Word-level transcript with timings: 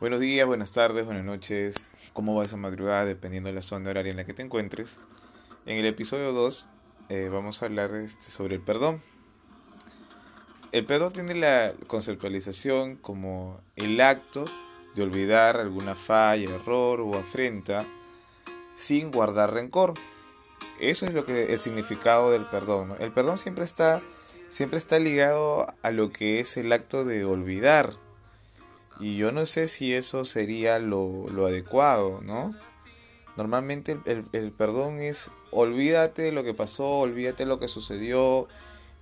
Buenos 0.00 0.20
días, 0.20 0.46
buenas 0.46 0.70
tardes, 0.70 1.06
buenas 1.06 1.24
noches. 1.24 1.90
¿Cómo 2.12 2.36
va 2.36 2.44
esa 2.44 2.56
madrugada? 2.56 3.04
Dependiendo 3.04 3.48
de 3.48 3.56
la 3.56 3.62
zona 3.62 3.90
horaria 3.90 4.12
en 4.12 4.16
la 4.16 4.24
que 4.24 4.32
te 4.32 4.44
encuentres. 4.44 5.00
En 5.66 5.76
el 5.76 5.86
episodio 5.86 6.32
2 6.32 6.68
eh, 7.08 7.28
vamos 7.32 7.60
a 7.60 7.66
hablar 7.66 7.92
este, 7.96 8.30
sobre 8.30 8.54
el 8.54 8.60
perdón. 8.60 9.02
El 10.70 10.86
perdón 10.86 11.14
tiene 11.14 11.34
la 11.34 11.72
conceptualización 11.88 12.94
como 12.94 13.60
el 13.74 14.00
acto 14.00 14.44
de 14.94 15.02
olvidar 15.02 15.56
alguna 15.56 15.96
falla, 15.96 16.48
error 16.48 17.00
o 17.00 17.16
afrenta 17.18 17.84
sin 18.76 19.10
guardar 19.10 19.52
rencor. 19.52 19.94
Eso 20.78 21.06
es 21.06 21.12
lo 21.12 21.26
que 21.26 21.52
el 21.52 21.58
significado 21.58 22.30
del 22.30 22.44
perdón. 22.44 22.94
El 23.00 23.10
perdón 23.10 23.36
siempre 23.36 23.64
está, 23.64 24.00
siempre 24.48 24.78
está 24.78 25.00
ligado 25.00 25.66
a 25.82 25.90
lo 25.90 26.12
que 26.12 26.38
es 26.38 26.56
el 26.56 26.72
acto 26.72 27.04
de 27.04 27.24
olvidar 27.24 27.90
y 29.00 29.16
yo 29.16 29.32
no 29.32 29.46
sé 29.46 29.68
si 29.68 29.94
eso 29.94 30.24
sería 30.24 30.78
lo, 30.78 31.26
adecuado, 31.46 32.20
¿no? 32.22 32.54
Normalmente 33.36 33.98
el, 34.04 34.52
perdón 34.52 35.00
es 35.00 35.30
olvídate 35.52 36.22
de 36.22 36.32
lo 36.32 36.42
que 36.42 36.54
pasó, 36.54 36.86
olvídate 36.98 37.44
de 37.44 37.48
lo 37.48 37.60
que 37.60 37.68
sucedió. 37.68 38.48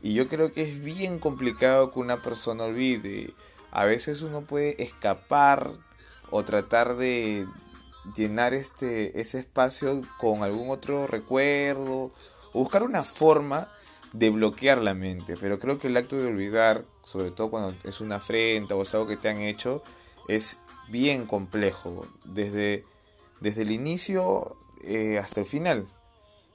Y 0.02 0.12
yo 0.12 0.29
creo 0.29 0.52
que 0.52 0.62
es 0.62 0.85
bien 0.85 1.19
complicado 1.19 1.91
que 1.91 2.01
una 2.01 2.21
persona 2.21 2.65
olvide. 2.65 3.33
A 3.71 3.87
veces 3.87 4.21
uno 4.21 4.43
puede 4.43 4.83
escapar 4.83 5.71
o 6.30 6.45
tratar 6.45 6.97
de 6.97 7.47
llenar 8.15 8.52
este, 8.52 9.19
ese 9.21 9.38
espacio 9.38 10.02
con 10.19 10.43
algún 10.43 10.71
otro 10.71 11.07
recuerdo 11.07 12.13
o 12.52 12.60
buscar 12.60 12.83
una 12.83 13.05
forma 13.05 13.73
de 14.13 14.30
bloquear 14.30 14.79
la 14.79 14.95
mente. 14.95 15.37
Pero 15.41 15.59
creo 15.59 15.79
que 15.79 15.88
el 15.88 15.97
acto 15.97 16.16
de 16.16 16.27
olvidar, 16.27 16.85
sobre 17.06 17.30
todo 17.30 17.51
cuando 17.51 17.73
es 17.84 18.01
una 18.01 18.16
afrenta 18.16 18.74
o 18.74 18.83
es 18.83 18.92
algo 18.92 19.06
que 19.06 19.16
te 19.16 19.28
han 19.28 19.41
hecho, 19.41 19.80
es 20.27 20.60
bien 20.88 21.24
complejo. 21.24 22.05
Desde, 22.24 22.84
desde 23.40 23.63
el 23.63 23.71
inicio 23.71 24.57
eh, 24.82 25.16
hasta 25.16 25.38
el 25.38 25.46
final. 25.46 25.87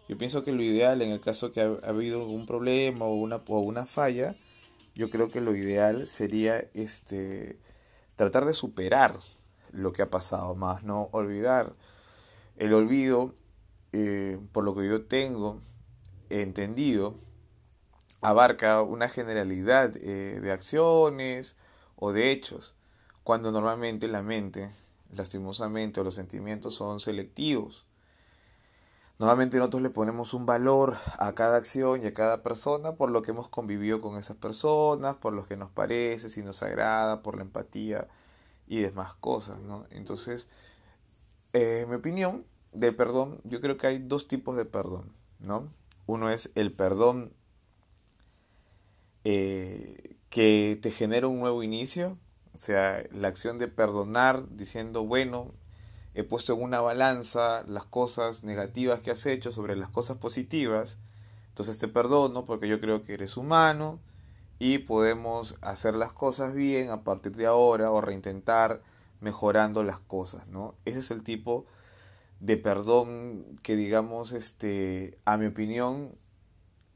Yo 0.09 0.17
pienso 0.17 0.43
que 0.43 0.52
lo 0.52 0.61
ideal, 0.61 1.02
en 1.02 1.11
el 1.11 1.21
caso 1.21 1.53
que 1.53 1.61
ha, 1.61 1.88
habido 1.88 2.19
algún 2.19 2.45
problema 2.45 3.05
o 3.05 3.13
una, 3.13 3.38
o 3.38 3.59
una 3.59 3.85
falla, 3.85 4.35
yo 4.93 5.09
creo 5.09 5.30
que 5.30 5.39
lo 5.39 5.55
ideal 5.55 6.09
sería 6.09 6.58
este, 6.73 7.58
tratar 8.17 8.43
de 8.43 8.53
superar 8.53 9.17
lo 9.71 9.93
que 9.93 10.02
ha 10.02 10.09
pasado, 10.09 10.53
más 10.53 10.83
no 10.83 11.08
olvidar. 11.13 11.75
El 12.58 12.73
olvido, 12.73 13.33
eh, 13.93 14.38
por 14.52 14.65
lo 14.65 14.75
que 14.75 14.86
yo 14.86 15.05
tengo 15.05 15.61
entendido, 16.30 17.15
abarca 18.22 18.81
una 18.81 19.09
generalidad 19.09 19.97
eh, 19.97 20.39
de 20.41 20.52
acciones 20.52 21.55
o 21.95 22.11
de 22.11 22.31
hechos, 22.31 22.75
cuando 23.23 23.52
normalmente 23.52 24.08
la 24.08 24.22
mente, 24.22 24.72
lastimosamente, 25.14 26.00
o 26.00 26.03
los 26.03 26.16
sentimientos 26.16 26.75
son 26.75 26.99
selectivos. 26.99 27.86
Normalmente 29.19 29.58
nosotros 29.58 29.83
le 29.83 29.92
ponemos 29.92 30.33
un 30.33 30.47
valor 30.47 30.97
a 31.19 31.33
cada 31.33 31.58
acción 31.58 32.02
y 32.02 32.08
a 32.08 32.14
cada 32.14 32.42
persona 32.42 32.94
por 32.94 33.11
lo 33.11 33.22
que 33.22 33.31
hemos 33.31 33.49
convivido 33.49 34.02
con 34.02 34.17
esas 34.17 34.36
personas, 34.38 35.16
por 35.16 35.33
lo 35.33 35.44
que 35.44 35.58
nos 35.58 35.69
parece, 35.69 36.30
si 36.30 36.42
nos 36.42 36.64
agrada, 36.64 37.22
por 37.22 37.36
la 37.36 37.44
empatía 37.44 38.08
y 38.67 38.80
demás 38.80 39.14
cosas, 39.16 39.59
¿no? 39.59 39.86
Entonces, 39.92 40.47
eh, 41.53 41.86
mi 41.88 41.95
opinión 41.95 42.45
del 42.72 42.95
perdón, 42.95 43.39
yo 43.44 43.61
creo 43.61 43.77
que 43.77 43.86
hay 43.86 43.99
dos 43.99 44.27
tipos 44.27 44.55
de 44.55 44.66
perdón, 44.66 45.14
¿no? 45.39 45.69
Uno 46.08 46.31
es 46.31 46.52
el 46.55 46.72
perdón 46.72 47.31
eh, 49.23 50.16
que 50.30 50.80
te 50.81 50.91
genera 50.91 51.27
un 51.27 51.39
nuevo 51.39 51.64
inicio, 51.64 52.17
o 52.55 52.59
sea, 52.59 53.03
la 53.11 53.27
acción 53.27 53.58
de 53.58 53.67
perdonar 53.67 54.45
diciendo, 54.50 55.03
bueno, 55.03 55.47
he 56.14 56.23
puesto 56.23 56.53
en 56.53 56.61
una 56.61 56.81
balanza 56.81 57.64
las 57.67 57.86
cosas 57.86 58.44
negativas 58.44 59.02
que 59.02 59.11
has 59.11 59.25
hecho 59.25 59.52
sobre 59.52 59.75
las 59.75 59.89
cosas 59.89 60.17
positivas, 60.17 60.98
entonces 61.49 61.77
te 61.77 61.87
perdono 61.87 62.45
porque 62.45 62.67
yo 62.67 62.80
creo 62.80 63.04
que 63.04 63.14
eres 63.14 63.37
humano 63.37 63.99
y 64.59 64.80
podemos 64.80 65.58
hacer 65.61 65.95
las 65.95 66.14
cosas 66.14 66.53
bien 66.53 66.92
a 66.92 67.03
partir 67.03 67.36
de 67.36 67.45
ahora 67.45 67.92
o 67.92 67.99
reintentar 68.02 68.82
mejorando 69.20 69.83
las 69.83 69.99
cosas, 69.99 70.48
¿no? 70.48 70.76
Ese 70.86 70.99
es 70.99 71.11
el 71.11 71.23
tipo 71.23 71.65
de 72.39 72.58
perdón 72.58 73.59
que 73.64 73.76
digamos, 73.76 74.32
este, 74.33 75.17
a 75.26 75.38
mi 75.38 75.45
opinión, 75.45 76.15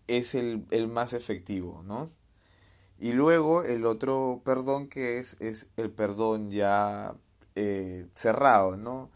es 0.07 0.35
el, 0.35 0.65
el 0.71 0.87
más 0.87 1.13
efectivo, 1.13 1.83
¿no? 1.85 2.09
Y 2.99 3.11
luego 3.11 3.63
el 3.63 3.85
otro 3.85 4.41
perdón 4.45 4.87
que 4.87 5.19
es, 5.19 5.35
es 5.41 5.67
el 5.77 5.91
perdón 5.91 6.49
ya 6.49 7.13
eh, 7.55 8.07
cerrado, 8.15 8.77
¿no? 8.77 9.09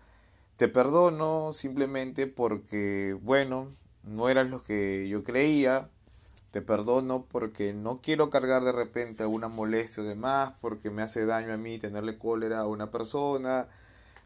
Te 0.58 0.68
perdono 0.68 1.54
simplemente 1.54 2.28
porque, 2.28 3.18
bueno, 3.22 3.68
no 4.04 4.30
eras 4.30 4.50
lo 4.50 4.64
que 4.64 5.08
yo 5.08 5.24
creía. 5.24 5.90
Te 6.52 6.62
perdono 6.62 7.26
porque 7.32 7.74
no 7.74 8.02
quiero 8.02 8.30
cargar 8.30 8.64
de 8.64 8.72
repente 8.72 9.24
alguna 9.24 9.48
molestia 9.48 10.04
o 10.04 10.06
demás, 10.06 10.54
porque 10.62 10.90
me 10.90 11.02
hace 11.04 11.26
daño 11.26 11.54
a 11.54 11.58
mí 11.58 11.78
tenerle 11.80 12.18
cólera 12.18 12.60
a 12.60 12.68
una 12.68 12.92
persona 12.92 13.68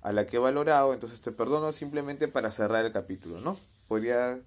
a 0.02 0.14
la 0.14 0.26
que 0.26 0.38
he 0.38 0.40
valorado. 0.40 0.94
Entonces 0.94 1.22
te 1.22 1.32
perdono 1.32 1.72
simplemente 1.72 2.28
para 2.28 2.50
cerrar 2.52 2.86
el 2.86 2.94
capítulo, 2.94 3.40
¿no? 3.42 3.58
Podría 3.88 4.40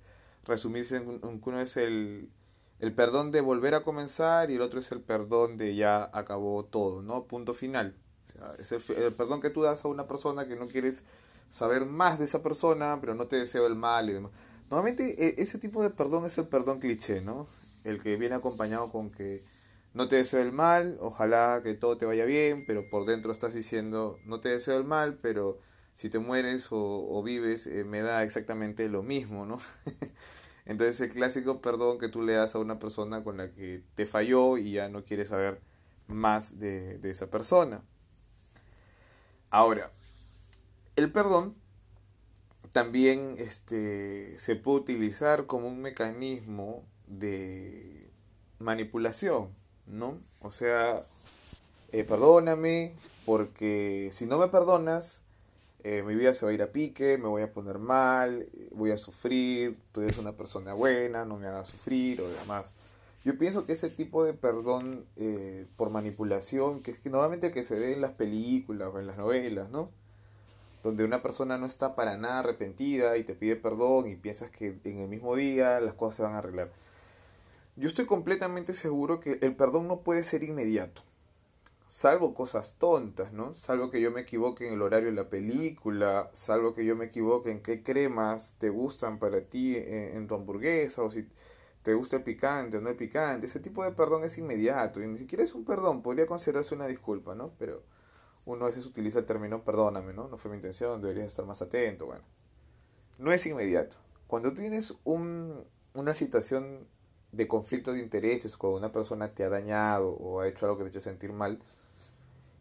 resumirse 0.46 0.96
en, 0.96 1.20
en 1.22 1.42
uno 1.44 1.60
es 1.60 1.76
el, 1.76 2.30
el 2.78 2.94
perdón 2.94 3.30
de 3.30 3.40
volver 3.40 3.74
a 3.74 3.82
comenzar 3.82 4.50
y 4.50 4.54
el 4.54 4.62
otro 4.62 4.80
es 4.80 4.92
el 4.92 5.00
perdón 5.00 5.56
de 5.56 5.74
ya 5.74 6.10
acabó 6.12 6.64
todo, 6.64 7.02
¿no? 7.02 7.24
Punto 7.24 7.54
final. 7.54 7.96
O 8.26 8.32
sea, 8.32 8.52
es 8.58 8.90
el, 8.90 9.12
perdón 9.14 9.40
que 9.40 9.50
tú 9.50 9.62
das 9.62 9.84
a 9.84 9.88
una 9.88 10.06
persona 10.06 10.46
que 10.46 10.56
no 10.56 10.66
quieres 10.66 11.04
saber 11.50 11.86
más 11.86 12.18
de 12.18 12.26
esa 12.26 12.42
persona, 12.42 12.98
pero 13.00 13.14
no 13.14 13.26
te 13.26 13.36
deseo 13.36 13.66
el 13.66 13.76
mal 13.76 14.10
y 14.10 14.14
demás. 14.14 14.32
Normalmente 14.70 15.14
e, 15.24 15.40
ese 15.40 15.58
tipo 15.58 15.82
de 15.82 15.90
perdón 15.90 16.26
es 16.26 16.36
el 16.38 16.48
perdón 16.48 16.80
cliché, 16.80 17.20
¿no? 17.20 17.46
El 17.84 18.02
que 18.02 18.16
viene 18.16 18.34
acompañado 18.34 18.90
con 18.90 19.10
que 19.10 19.42
no 19.94 20.08
te 20.08 20.16
deseo 20.16 20.42
el 20.42 20.52
mal, 20.52 20.98
ojalá 21.00 21.60
que 21.62 21.74
todo 21.74 21.96
te 21.96 22.04
vaya 22.04 22.24
bien, 22.26 22.64
pero 22.66 22.90
por 22.90 23.06
dentro 23.06 23.32
estás 23.32 23.54
diciendo 23.54 24.18
no 24.26 24.40
te 24.40 24.50
deseo 24.50 24.76
el 24.76 24.84
mal, 24.84 25.18
pero 25.22 25.58
si 25.96 26.10
te 26.10 26.18
mueres 26.18 26.68
o, 26.72 27.22
vives 27.24 27.66
eh, 27.66 27.82
me 27.82 28.02
da 28.02 28.22
exactamente 28.22 28.90
lo 28.90 29.02
mismo, 29.02 29.46
¿no? 29.46 29.58
Entonces 30.66 31.00
el 31.00 31.08
clásico 31.08 31.62
perdón 31.62 31.96
que 31.96 32.10
tú 32.10 32.20
le 32.20 32.34
das 32.34 32.54
a 32.54 32.58
una 32.58 32.78
persona 32.78 33.24
con 33.24 33.38
la 33.38 33.50
que 33.50 33.82
te 33.94 34.04
falló 34.04 34.58
y 34.58 34.72
ya 34.72 34.90
no 34.90 35.04
quieres 35.04 35.30
saber 35.30 35.58
más 36.06 36.58
de, 36.58 37.00
esa 37.02 37.30
persona. 37.30 37.82
Ahora, 39.48 39.90
el 40.96 41.10
perdón 41.10 41.56
también 42.72 43.36
este, 43.38 44.34
se 44.36 44.54
puede 44.54 44.80
utilizar 44.80 45.46
como 45.46 45.66
un 45.66 45.80
mecanismo 45.80 46.84
de 47.06 48.10
manipulación, 48.58 49.48
¿no? 49.86 50.20
O 50.42 50.50
sea, 50.50 51.06
eh, 51.92 52.04
perdóname 52.04 52.94
porque 53.24 54.10
si 54.12 54.26
no 54.26 54.36
me 54.36 54.48
perdonas, 54.48 55.22
eh, 55.88 56.02
mi 56.02 56.16
vida 56.16 56.34
se 56.34 56.44
va 56.44 56.50
a 56.50 56.54
ir 56.54 56.62
a 56.62 56.72
pique, 56.72 57.16
me 57.16 57.28
voy 57.28 57.42
a 57.42 57.52
poner 57.52 57.78
mal, 57.78 58.48
voy 58.72 58.90
a 58.90 58.98
sufrir, 58.98 59.78
tú 59.92 60.00
eres 60.00 60.18
una 60.18 60.32
persona 60.32 60.74
buena, 60.74 61.24
no 61.24 61.36
me 61.36 61.46
hagas 61.46 61.68
sufrir 61.68 62.20
o 62.20 62.28
demás. 62.28 62.72
Yo 63.24 63.38
pienso 63.38 63.66
que 63.66 63.74
ese 63.74 63.88
tipo 63.88 64.24
de 64.24 64.32
perdón 64.32 65.04
eh, 65.14 65.64
por 65.76 65.90
manipulación, 65.90 66.82
que 66.82 66.90
es 66.90 66.98
que 66.98 67.08
normalmente 67.08 67.52
que 67.52 67.62
se 67.62 67.76
ve 67.76 67.92
en 67.92 68.00
las 68.00 68.10
películas 68.10 68.90
o 68.92 68.98
en 68.98 69.06
las 69.06 69.16
novelas, 69.16 69.70
¿no? 69.70 69.88
Donde 70.82 71.04
una 71.04 71.22
persona 71.22 71.56
no 71.56 71.66
está 71.66 71.94
para 71.94 72.16
nada 72.16 72.40
arrepentida 72.40 73.16
y 73.16 73.22
te 73.22 73.34
pide 73.34 73.54
perdón 73.54 74.08
y 74.08 74.16
piensas 74.16 74.50
que 74.50 74.76
en 74.82 74.98
el 74.98 75.08
mismo 75.08 75.36
día 75.36 75.78
las 75.78 75.94
cosas 75.94 76.16
se 76.16 76.22
van 76.24 76.34
a 76.34 76.38
arreglar. 76.38 76.68
Yo 77.76 77.86
estoy 77.86 78.06
completamente 78.06 78.74
seguro 78.74 79.20
que 79.20 79.38
el 79.40 79.54
perdón 79.54 79.86
no 79.86 80.00
puede 80.00 80.24
ser 80.24 80.42
inmediato 80.42 81.02
salvo 81.96 82.34
cosas 82.34 82.76
tontas, 82.78 83.32
¿no? 83.32 83.54
Salvo 83.54 83.90
que 83.90 84.02
yo 84.02 84.10
me 84.10 84.20
equivoque 84.20 84.68
en 84.68 84.74
el 84.74 84.82
horario 84.82 85.08
de 85.08 85.14
la 85.14 85.30
película, 85.30 86.28
salvo 86.34 86.74
que 86.74 86.84
yo 86.84 86.94
me 86.94 87.06
equivoque 87.06 87.50
en 87.50 87.62
qué 87.62 87.82
cremas 87.82 88.56
te 88.58 88.68
gustan 88.68 89.18
para 89.18 89.40
ti 89.40 89.76
en, 89.78 90.26
tu 90.26 90.34
hamburguesa, 90.34 91.02
o 91.02 91.10
si 91.10 91.26
te 91.80 91.94
gusta 91.94 92.16
el 92.16 92.22
picante 92.22 92.76
o 92.76 92.80
no 92.82 92.90
el 92.90 92.96
picante. 92.96 93.46
Ese 93.46 93.60
tipo 93.60 93.82
de 93.82 93.92
perdón 93.92 94.24
es 94.24 94.36
inmediato 94.36 95.02
y 95.02 95.06
ni 95.06 95.16
siquiera 95.16 95.42
es 95.42 95.54
un 95.54 95.64
perdón, 95.64 96.02
podría 96.02 96.26
considerarse 96.26 96.74
una 96.74 96.86
disculpa, 96.86 97.34
¿no? 97.34 97.52
Pero 97.58 97.82
uno 98.44 98.66
a 98.66 98.68
veces 98.68 98.84
utiliza 98.84 99.20
el 99.20 99.24
término 99.24 99.64
perdóname, 99.64 100.12
¿no? 100.12 100.28
No 100.28 100.36
fue 100.36 100.50
mi 100.50 100.58
intención, 100.58 101.00
deberías 101.00 101.28
estar 101.28 101.46
más 101.46 101.62
atento, 101.62 102.04
bueno. 102.04 102.24
No 103.18 103.32
es 103.32 103.46
inmediato. 103.46 103.96
Cuando 104.26 104.52
tienes 104.52 104.98
un, 105.04 105.64
una 105.94 106.12
situación 106.12 106.88
de 107.32 107.48
conflicto 107.48 107.94
de 107.94 108.00
intereses, 108.00 108.54
cuando 108.58 108.78
una 108.80 108.92
persona 108.92 109.32
te 109.32 109.44
ha 109.44 109.48
dañado 109.48 110.10
o 110.10 110.40
ha 110.40 110.48
hecho 110.48 110.66
algo 110.66 110.76
que 110.76 110.84
te 110.84 110.88
ha 110.88 110.90
hecho 110.90 111.00
sentir 111.00 111.32
mal, 111.32 111.58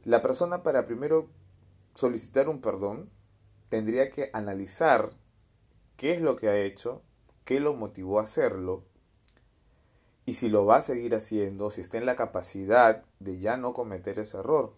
la 0.05 0.21
persona 0.21 0.63
para 0.63 0.85
primero 0.85 1.29
solicitar 1.95 2.47
un 2.47 2.61
perdón 2.61 3.09
tendría 3.69 4.11
que 4.11 4.29
analizar 4.33 5.09
qué 5.97 6.13
es 6.13 6.21
lo 6.21 6.35
que 6.35 6.47
ha 6.47 6.57
hecho, 6.57 7.01
qué 7.43 7.59
lo 7.59 7.73
motivó 7.73 8.19
a 8.19 8.23
hacerlo 8.23 8.85
y 10.25 10.33
si 10.33 10.49
lo 10.49 10.65
va 10.65 10.77
a 10.77 10.81
seguir 10.81 11.15
haciendo, 11.15 11.71
si 11.71 11.81
está 11.81 11.97
en 11.97 12.05
la 12.05 12.15
capacidad 12.15 13.03
de 13.19 13.39
ya 13.39 13.57
no 13.57 13.73
cometer 13.73 14.19
ese 14.19 14.37
error. 14.37 14.73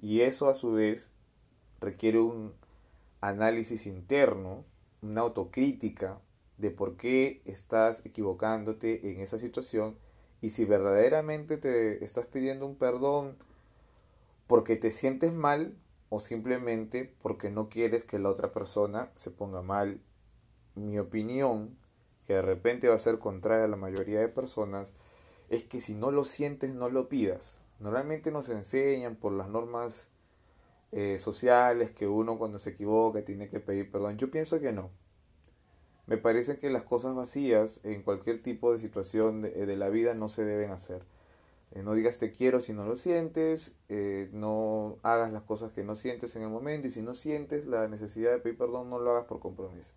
Y 0.00 0.22
eso 0.22 0.48
a 0.48 0.54
su 0.54 0.72
vez 0.72 1.12
requiere 1.80 2.18
un 2.18 2.54
análisis 3.20 3.86
interno, 3.86 4.64
una 5.02 5.22
autocrítica 5.22 6.20
de 6.56 6.70
por 6.70 6.96
qué 6.96 7.42
estás 7.44 8.04
equivocándote 8.06 9.10
en 9.10 9.20
esa 9.20 9.38
situación 9.38 9.96
y 10.40 10.50
si 10.50 10.64
verdaderamente 10.64 11.56
te 11.56 12.04
estás 12.04 12.26
pidiendo 12.26 12.66
un 12.66 12.76
perdón 12.76 13.36
porque 14.46 14.76
te 14.76 14.90
sientes 14.90 15.32
mal 15.32 15.76
o 16.08 16.20
simplemente 16.20 17.14
porque 17.22 17.50
no 17.50 17.68
quieres 17.68 18.04
que 18.04 18.18
la 18.18 18.28
otra 18.28 18.52
persona 18.52 19.10
se 19.14 19.30
ponga 19.30 19.62
mal. 19.62 20.00
Mi 20.74 20.98
opinión, 20.98 21.78
que 22.26 22.34
de 22.34 22.42
repente 22.42 22.88
va 22.88 22.96
a 22.96 22.98
ser 22.98 23.18
contraria 23.18 23.64
a 23.64 23.68
la 23.68 23.76
mayoría 23.76 24.20
de 24.20 24.28
personas, 24.28 24.94
es 25.48 25.64
que 25.64 25.80
si 25.80 25.94
no 25.94 26.10
lo 26.10 26.24
sientes 26.24 26.74
no 26.74 26.90
lo 26.90 27.08
pidas. 27.08 27.62
Normalmente 27.78 28.30
nos 28.30 28.48
enseñan 28.48 29.16
por 29.16 29.32
las 29.32 29.48
normas 29.48 30.10
eh, 30.92 31.18
sociales 31.18 31.90
que 31.90 32.06
uno 32.06 32.38
cuando 32.38 32.58
se 32.58 32.70
equivoca 32.70 33.24
tiene 33.24 33.48
que 33.48 33.60
pedir 33.60 33.90
perdón. 33.90 34.18
Yo 34.18 34.30
pienso 34.30 34.60
que 34.60 34.72
no. 34.72 34.90
Me 36.06 36.18
parece 36.18 36.58
que 36.58 36.68
las 36.68 36.82
cosas 36.82 37.14
vacías 37.14 37.80
en 37.84 38.02
cualquier 38.02 38.42
tipo 38.42 38.72
de 38.72 38.78
situación 38.78 39.40
de, 39.40 39.66
de 39.66 39.76
la 39.76 39.88
vida 39.88 40.14
no 40.14 40.28
se 40.28 40.44
deben 40.44 40.72
hacer. 40.72 41.04
Eh, 41.74 41.82
no 41.82 41.94
digas 41.94 42.18
te 42.18 42.32
quiero 42.32 42.60
si 42.60 42.72
no 42.74 42.84
lo 42.84 42.96
sientes, 42.96 43.76
eh, 43.88 44.28
no 44.32 44.98
hagas 45.02 45.32
las 45.32 45.42
cosas 45.42 45.72
que 45.72 45.84
no 45.84 45.96
sientes 45.96 46.36
en 46.36 46.42
el 46.42 46.50
momento 46.50 46.86
y 46.86 46.90
si 46.90 47.00
no 47.00 47.14
sientes 47.14 47.66
la 47.66 47.88
necesidad 47.88 48.32
de 48.32 48.38
pedir 48.38 48.58
perdón 48.58 48.90
no 48.90 48.98
lo 48.98 49.12
hagas 49.12 49.24
por 49.24 49.40
compromiso. 49.40 49.94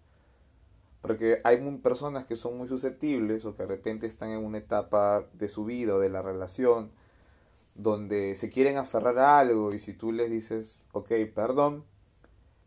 Porque 1.02 1.42
hay 1.44 1.58
personas 1.84 2.26
que 2.26 2.36
son 2.36 2.58
muy 2.58 2.68
susceptibles 2.68 3.46
o 3.46 3.56
que 3.56 3.64
de 3.64 3.68
repente 3.68 4.08
están 4.08 4.30
en 4.30 4.44
una 4.44 4.58
etapa 4.58 5.28
de 5.34 5.48
su 5.50 5.66
vida 5.66 5.96
o 5.96 6.00
de 6.00 6.10
la 6.10 6.22
relación 6.22 6.92
donde 7.76 8.36
se 8.36 8.50
quieren 8.50 8.78
aferrar 8.78 9.20
a 9.20 9.40
algo 9.40 9.74
y 9.74 9.80
si 9.80 9.94
tú 9.94 10.12
les 10.14 10.32
dices, 10.32 10.86
ok, 10.94 11.12
perdón, 11.36 11.84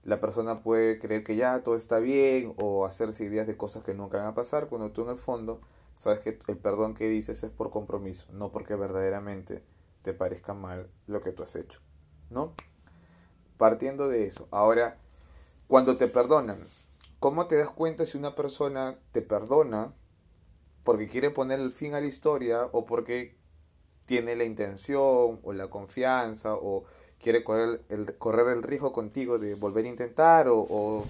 la 0.04 0.20
persona 0.20 0.62
puede 0.62 0.98
creer 0.98 1.24
que 1.24 1.36
ya 1.36 1.62
todo 1.62 1.76
está 1.76 1.98
bien 1.98 2.54
o 2.58 2.84
hacerse 2.86 3.24
ideas 3.24 3.46
de 3.46 3.56
cosas 3.56 3.84
que 3.84 3.94
nunca 3.94 4.18
van 4.18 4.26
a 4.26 4.34
pasar 4.34 4.68
cuando 4.68 4.90
tú 4.92 5.02
en 5.02 5.10
el 5.10 5.16
fondo 5.16 5.60
sabes 5.98 6.20
que 6.20 6.38
el 6.46 6.56
perdón 6.56 6.94
que 6.94 7.08
dices 7.08 7.42
es 7.42 7.50
por 7.50 7.70
compromiso, 7.70 8.28
no 8.30 8.52
porque 8.52 8.76
verdaderamente 8.76 9.64
te 10.02 10.14
parezca 10.14 10.54
mal 10.54 10.88
lo 11.08 11.20
que 11.20 11.32
tú 11.32 11.42
has 11.42 11.56
hecho, 11.56 11.80
¿no? 12.30 12.54
Partiendo 13.56 14.06
de 14.06 14.24
eso, 14.24 14.46
ahora, 14.52 14.96
cuando 15.66 15.96
te 15.96 16.06
perdonan, 16.06 16.58
¿cómo 17.18 17.48
te 17.48 17.56
das 17.56 17.70
cuenta 17.70 18.06
si 18.06 18.16
una 18.16 18.36
persona 18.36 18.96
te 19.10 19.22
perdona 19.22 19.92
porque 20.84 21.08
quiere 21.08 21.30
poner 21.30 21.58
el 21.58 21.72
fin 21.72 21.94
a 21.94 22.00
la 22.00 22.06
historia 22.06 22.68
o 22.70 22.84
porque 22.84 23.36
tiene 24.06 24.36
la 24.36 24.44
intención 24.44 25.40
o 25.42 25.52
la 25.52 25.68
confianza 25.68 26.54
o 26.54 26.84
quiere 27.20 27.42
correr 27.42 27.82
el, 27.88 28.16
correr 28.18 28.56
el 28.56 28.62
riesgo 28.62 28.92
contigo 28.92 29.40
de 29.40 29.56
volver 29.56 29.84
a 29.84 29.88
intentar 29.88 30.46
o, 30.48 31.04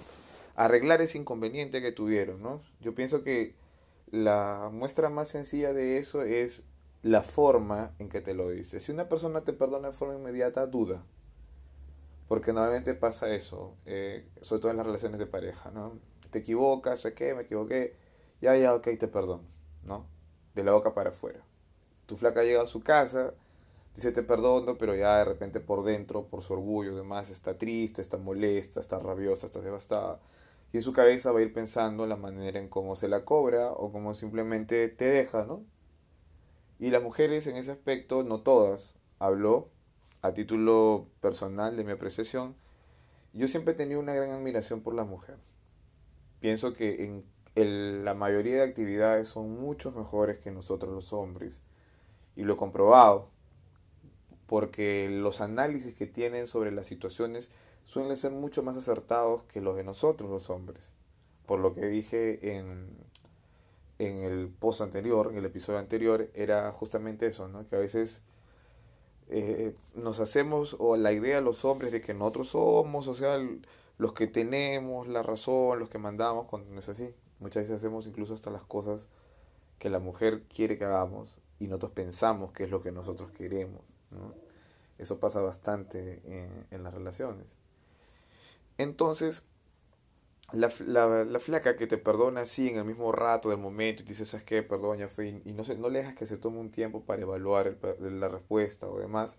arreglar 0.55 0.99
ese 1.01 1.19
inconveniente 1.19 1.79
que 1.79 1.91
tuvieron, 1.91 2.41
¿no? 2.41 2.59
Yo 2.81 2.95
pienso 2.95 3.23
que 3.23 3.55
la 4.11 4.69
muestra 4.71 5.09
más 5.09 5.29
sencilla 5.29 5.73
de 5.73 5.97
eso 5.97 6.23
es 6.23 6.65
la 7.01 7.23
forma 7.23 7.93
en 7.99 8.09
que 8.09 8.21
te 8.21 8.33
lo 8.33 8.49
dice. 8.49 8.79
Si 8.79 8.91
una 8.91 9.07
persona 9.07 9.43
te 9.43 9.53
perdona 9.53 9.89
de 9.89 9.93
forma 9.93 10.15
inmediata, 10.15 10.65
duda. 10.67 11.03
Porque 12.27 12.53
normalmente 12.53 12.93
pasa 12.93 13.33
eso, 13.33 13.75
eh, 13.85 14.27
sobre 14.41 14.61
todo 14.61 14.71
en 14.71 14.77
las 14.77 14.85
relaciones 14.85 15.19
de 15.19 15.25
pareja, 15.25 15.71
¿no? 15.71 15.99
Te 16.29 16.39
equivocas, 16.39 16.99
sé 16.99 17.13
qué, 17.13 17.33
me 17.33 17.41
equivoqué, 17.41 17.95
ya, 18.39 18.55
ya, 18.55 18.75
ok, 18.75 18.87
te 18.99 19.07
perdono, 19.07 19.45
¿no? 19.83 20.05
De 20.53 20.63
la 20.63 20.73
boca 20.73 20.93
para 20.93 21.09
afuera. 21.09 21.43
Tu 22.05 22.15
flaca 22.15 22.43
llega 22.43 22.61
a 22.61 22.67
su 22.67 22.81
casa, 22.81 23.33
dice 23.95 24.11
te 24.11 24.21
perdono, 24.21 24.77
pero 24.77 24.93
ya 24.95 25.17
de 25.17 25.25
repente 25.25 25.59
por 25.59 25.83
dentro, 25.83 26.27
por 26.27 26.43
su 26.43 26.53
orgullo, 26.53 26.95
demás, 26.95 27.31
está 27.31 27.57
triste, 27.57 28.01
está 28.01 28.17
molesta, 28.17 28.79
está 28.79 28.99
rabiosa, 28.99 29.47
está 29.47 29.61
devastada 29.61 30.19
y 30.71 30.77
en 30.77 30.83
su 30.83 30.93
cabeza 30.93 31.31
va 31.31 31.39
a 31.39 31.41
ir 31.41 31.53
pensando 31.53 32.05
la 32.05 32.15
manera 32.15 32.59
en 32.59 32.69
cómo 32.69 32.95
se 32.95 33.07
la 33.07 33.25
cobra 33.25 33.71
o 33.71 33.91
cómo 33.91 34.13
simplemente 34.13 34.87
te 34.89 35.05
deja, 35.05 35.45
¿no? 35.45 35.63
Y 36.79 36.91
las 36.91 37.03
mujeres 37.03 37.47
en 37.47 37.57
ese 37.57 37.71
aspecto, 37.71 38.23
no 38.23 38.41
todas, 38.41 38.97
habló 39.17 39.69
a 40.21 40.33
título 40.33 41.07
personal 41.21 41.75
de 41.75 41.83
mi 41.83 41.91
apreciación, 41.91 42.55
yo 43.33 43.47
siempre 43.47 43.73
he 43.73 43.77
tenido 43.77 43.99
una 43.99 44.13
gran 44.13 44.31
admiración 44.31 44.81
por 44.81 44.93
la 44.93 45.03
mujer. 45.03 45.37
Pienso 46.39 46.73
que 46.73 47.23
en 47.55 48.05
la 48.05 48.13
mayoría 48.13 48.55
de 48.55 48.63
actividades 48.63 49.27
son 49.27 49.51
mucho 49.59 49.91
mejores 49.91 50.39
que 50.39 50.51
nosotros 50.51 50.93
los 50.93 51.13
hombres. 51.13 51.61
Y 52.35 52.43
lo 52.43 52.53
he 52.53 52.57
comprobado, 52.57 53.29
porque 54.45 55.09
los 55.09 55.41
análisis 55.41 55.93
que 55.93 56.07
tienen 56.07 56.47
sobre 56.47 56.71
las 56.71 56.87
situaciones 56.87 57.51
suelen 57.89 58.15
ser 58.17 58.31
mucho 58.31 58.61
más 58.61 58.77
acertados 58.77 59.41
que 59.43 59.61
los 59.61 59.75
de 59.75 59.83
nosotros 59.83 60.29
los 60.29 60.51
hombres. 60.51 60.93
Por 61.47 61.59
lo 61.59 61.73
que 61.73 61.87
dije 61.87 62.55
en, 62.55 62.87
en 63.97 64.17
el 64.17 64.47
post 64.49 64.81
anterior, 64.81 65.29
en 65.31 65.39
el 65.39 65.45
episodio 65.45 65.79
anterior, 65.79 66.29
era 66.35 66.71
justamente 66.71 67.25
eso, 67.25 67.47
¿no? 67.47 67.67
que 67.67 67.75
a 67.75 67.79
veces 67.79 68.21
eh, 69.29 69.73
nos 69.95 70.19
hacemos 70.19 70.75
o 70.77 70.97
la 70.97 71.13
idea 71.13 71.41
los 71.41 71.65
hombres 71.65 71.91
de 71.91 71.99
que 71.99 72.13
nosotros 72.13 72.49
somos, 72.49 73.07
o 73.07 73.15
sea, 73.15 73.39
los 73.97 74.13
que 74.13 74.27
tenemos 74.27 75.07
la 75.07 75.23
razón, 75.23 75.79
los 75.79 75.89
que 75.89 75.97
mandamos, 75.97 76.45
cuando 76.45 76.69
no 76.71 76.77
es 76.81 76.89
así. 76.89 77.11
Muchas 77.39 77.63
veces 77.63 77.77
hacemos 77.77 78.05
incluso 78.05 78.35
hasta 78.35 78.51
las 78.51 78.61
cosas 78.65 79.07
que 79.79 79.89
la 79.89 79.97
mujer 79.97 80.43
quiere 80.43 80.77
que 80.77 80.85
hagamos 80.85 81.39
y 81.59 81.65
nosotros 81.65 81.93
pensamos 81.93 82.51
que 82.51 82.65
es 82.65 82.69
lo 82.69 82.83
que 82.83 82.91
nosotros 82.91 83.31
queremos. 83.31 83.81
¿no? 84.11 84.35
Eso 84.99 85.19
pasa 85.19 85.41
bastante 85.41 86.21
en, 86.25 86.67
en 86.69 86.83
las 86.83 86.93
relaciones. 86.93 87.57
Entonces, 88.79 89.45
la, 90.53 90.71
la, 91.25 91.39
flaca 91.39 91.75
que 91.75 91.85
te 91.85 91.97
perdona 91.97 92.41
así 92.41 92.69
en 92.69 92.77
el 92.77 92.85
mismo 92.85 93.11
rato 93.11 93.49
del 93.49 93.59
momento 93.59 94.01
y 94.01 94.05
te 94.05 94.13
dice, 94.13 94.25
¿sabes 94.25 94.45
qué? 94.45 94.63
Perdón, 94.63 94.97
ya 94.99 95.09
fue. 95.09 95.41
Y 95.43 95.51
no, 95.51 95.65
se, 95.65 95.75
no 95.77 95.89
le 95.89 95.99
dejas 95.99 96.15
que 96.15 96.25
se 96.25 96.37
tome 96.37 96.59
un 96.59 96.71
tiempo 96.71 97.03
para 97.03 97.21
evaluar 97.21 97.77
la 97.99 98.29
respuesta 98.29 98.87
o 98.87 98.97
demás. 98.97 99.37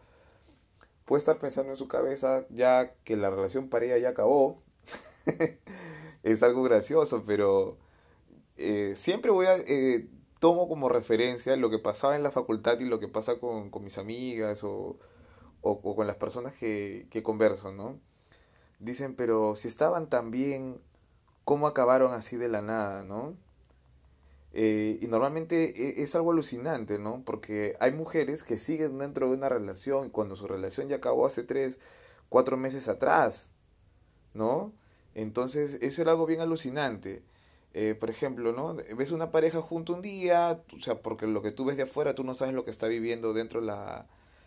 Puede 1.06 1.20
estar 1.20 1.38
pensando 1.38 1.70
en 1.72 1.76
su 1.78 1.88
cabeza 1.88 2.46
ya 2.50 2.94
que 3.02 3.16
la 3.16 3.30
relación 3.30 3.70
para 3.70 3.98
ya 3.98 4.10
acabó. 4.10 4.62
es 6.22 6.42
algo 6.42 6.62
gracioso, 6.62 7.24
pero 7.26 7.78
eh, 8.58 8.92
siempre 8.94 9.30
voy 9.30 9.46
a... 9.46 9.56
Eh, 9.56 10.06
tomo 10.38 10.68
como 10.68 10.88
referencia 10.88 11.56
lo 11.56 11.70
que 11.70 11.78
pasaba 11.78 12.16
en 12.16 12.22
la 12.22 12.30
facultad 12.30 12.80
y 12.80 12.86
lo 12.86 12.98
que 13.00 13.08
pasa 13.08 13.38
con, 13.38 13.70
con 13.70 13.84
mis 13.84 13.98
amigas 13.98 14.64
o, 14.64 14.98
o, 15.62 15.70
o, 15.82 15.96
con 15.96 16.06
las 16.06 16.16
personas 16.16 16.54
que, 16.54 17.06
que 17.10 17.22
converso, 17.22 17.72
¿no? 17.72 18.00
Dicen, 18.80 19.14
pero 19.14 19.56
si 19.56 19.68
estaban 19.68 20.08
tan 20.08 20.30
bien, 20.30 20.80
¿cómo 21.44 21.66
acabaron 21.66 22.12
así 22.14 22.36
de 22.36 22.48
la 22.48 22.62
nada, 22.62 23.04
no? 23.04 23.36
Eh, 24.52 24.98
y 25.00 25.06
normalmente 25.06 26.00
e, 26.00 26.02
es 26.02 26.14
algo 26.16 26.32
alucinante, 26.32 26.98
¿no? 26.98 27.22
Porque 27.24 27.76
hay 27.80 27.92
mujeres 27.92 28.42
que 28.42 28.58
siguen 28.58 28.98
dentro 28.98 29.28
de 29.28 29.36
una 29.36 29.48
relación 29.48 30.10
cuando 30.10 30.34
su 30.36 30.46
relación 30.46 30.88
ya 30.88 30.96
acabó 30.96 31.26
hace 31.26 31.44
tres, 31.44 31.78
cuatro 32.28 32.56
meses 32.56 32.88
atrás, 32.88 33.52
¿no? 34.34 34.72
Entonces, 35.14 35.78
eso 35.82 36.02
era 36.02 36.12
algo 36.12 36.26
bien 36.26 36.40
alucinante. 36.40 37.22
Eh, 37.74 37.94
por 37.98 38.10
ejemplo, 38.10 38.52
¿no? 38.52 38.74
Ves 38.96 39.12
una 39.12 39.30
pareja 39.30 39.60
junto 39.60 39.92
un 39.92 40.02
día, 40.02 40.62
o 40.76 40.80
sea, 40.80 40.96
porque 41.02 41.26
lo 41.26 41.42
que 41.42 41.52
tú 41.52 41.64
ves 41.64 41.76
de 41.76 41.84
afuera, 41.84 42.14
tú 42.14 42.24
no 42.24 42.34
sabes 42.34 42.54
lo 42.54 42.64
que 42.64 42.70
está 42.72 42.88
viviendo 42.88 43.32
dentro 43.32 43.60
la, 43.60 44.06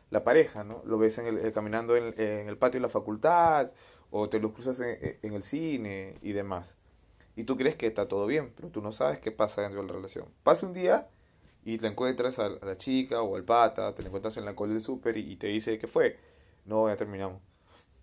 la 0.09 0.23
pareja, 0.23 0.63
¿no? 0.63 0.81
Lo 0.85 0.97
ves 0.97 1.17
en 1.17 1.27
el, 1.27 1.45
eh, 1.45 1.53
caminando 1.53 1.95
en, 1.95 2.13
en, 2.19 2.49
el 2.49 2.57
patio 2.57 2.79
de 2.79 2.83
la 2.83 2.89
facultad, 2.89 3.71
o 4.15 4.29
te 4.29 4.39
lo 4.39 4.53
cruzas 4.53 4.79
en, 4.79 5.33
el 5.33 5.41
cine 5.41 6.13
y 6.21 6.33
demás. 6.33 6.77
Y 7.35 7.45
tú 7.45 7.57
crees 7.57 7.75
que 7.75 7.87
está 7.87 8.07
todo 8.07 8.27
bien, 8.27 8.53
pero 8.55 8.69
tú 8.69 8.79
no 8.79 8.91
sabes 8.91 9.17
qué 9.17 9.31
pasa 9.31 9.63
dentro 9.63 9.81
de 9.81 9.87
la 9.87 9.93
relación. 9.93 10.27
Pasa 10.43 10.67
un 10.67 10.73
día 10.73 11.09
y 11.65 11.79
te 11.79 11.87
encuentras 11.87 12.37
a, 12.37 12.49
la 12.49 12.75
chica 12.75 13.23
o 13.23 13.35
al 13.35 13.43
pata, 13.43 13.95
te 13.95 14.05
encuentras 14.05 14.37
en 14.37 14.45
la 14.45 14.55
cola 14.55 14.73
del 14.73 14.83
súper 14.83 15.17
y, 15.17 15.35
te 15.35 15.47
dice, 15.47 15.79
¿qué 15.79 15.87
fue? 15.87 16.19
No, 16.65 16.87
ya 16.89 16.95
terminamos. 16.95 17.41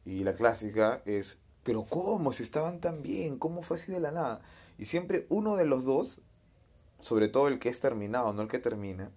Y 0.05 0.25
la 0.25 0.35
clásica 0.35 1.01
es, 1.05 1.39
pero 1.63 1.85
¿cómo? 1.85 2.33
Si 2.33 2.43
estaban 2.43 2.81
tan 2.81 3.03
bien, 3.03 3.39
¿cómo 3.39 3.63
fue 3.63 3.77
así 3.77 3.93
de 3.93 4.01
la 4.01 4.11
nada? 4.11 4.43
Y 4.79 4.87
siempre 4.87 5.27
uno 5.29 5.55
de 5.55 5.65
los 5.65 5.85
dos, 5.85 6.23
sobre 6.99 7.29
todo 7.29 7.47
el 7.47 7.61
que 7.61 7.69
es 7.69 7.79
terminado, 7.79 8.33
no 8.33 8.43
el 8.43 8.49
que 8.49 8.59
termina, 8.59 9.13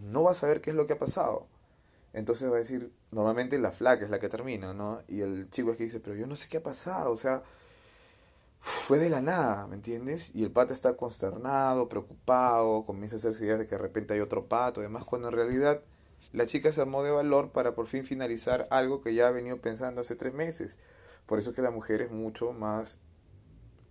no 0.00 0.22
va 0.22 0.30
a 0.30 0.34
saber 0.34 0.62
qué 0.62 0.70
es 0.70 0.76
lo 0.76 0.86
que 0.86 0.94
ha 0.94 0.98
pasado. 0.98 1.46
Entonces 2.14 2.50
va 2.50 2.56
a 2.56 2.60
decir, 2.60 2.90
normalmente 3.12 3.58
la 3.58 3.72
flaca 3.72 4.04
es 4.04 4.10
la 4.10 4.18
que 4.18 4.28
termina, 4.28 4.74
¿no? 4.74 4.98
Y 5.06 5.20
el 5.20 5.48
chico 5.50 5.70
es 5.70 5.76
que 5.76 5.84
dice, 5.84 6.00
pero 6.00 6.16
yo 6.16 6.26
no 6.26 6.34
sé 6.34 6.48
qué 6.48 6.56
ha 6.56 6.62
pasado, 6.62 7.12
o 7.12 7.16
sea, 7.16 7.42
fue 8.60 8.98
de 8.98 9.10
la 9.10 9.20
nada, 9.20 9.66
¿me 9.66 9.76
entiendes? 9.76 10.34
Y 10.34 10.42
el 10.44 10.50
pata 10.50 10.72
está 10.72 10.96
consternado, 10.96 11.88
preocupado, 11.88 12.84
comienza 12.84 13.16
a 13.16 13.18
hacerse 13.18 13.44
ideas 13.44 13.58
de 13.58 13.66
que 13.66 13.76
de 13.76 13.82
repente 13.82 14.14
hay 14.14 14.20
otro 14.20 14.46
pato, 14.46 14.80
además 14.80 15.04
cuando 15.04 15.28
en 15.28 15.34
realidad 15.34 15.82
la 16.32 16.46
chica 16.46 16.72
se 16.72 16.80
armó 16.80 17.02
de 17.02 17.10
valor 17.10 17.50
para 17.50 17.74
por 17.74 17.86
fin 17.86 18.04
finalizar 18.04 18.68
algo 18.70 19.02
que 19.02 19.14
ya 19.14 19.28
ha 19.28 19.32
venido 19.32 19.58
pensando 19.58 20.00
hace 20.00 20.16
tres 20.16 20.32
meses. 20.32 20.78
Por 21.26 21.38
eso 21.38 21.52
que 21.52 21.62
la 21.62 21.70
mujer 21.70 22.02
es 22.02 22.10
mucho 22.10 22.52
más 22.52 22.98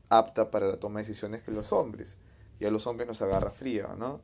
apta 0.09 0.49
para 0.51 0.67
la 0.67 0.79
toma 0.79 0.99
de 0.99 1.07
decisiones 1.07 1.43
que 1.43 1.51
los 1.51 1.73
hombres. 1.73 2.17
Y 2.59 2.65
a 2.65 2.71
los 2.71 2.87
hombres 2.87 3.07
nos 3.07 3.21
agarra 3.21 3.49
fría, 3.49 3.95
¿no? 3.97 4.21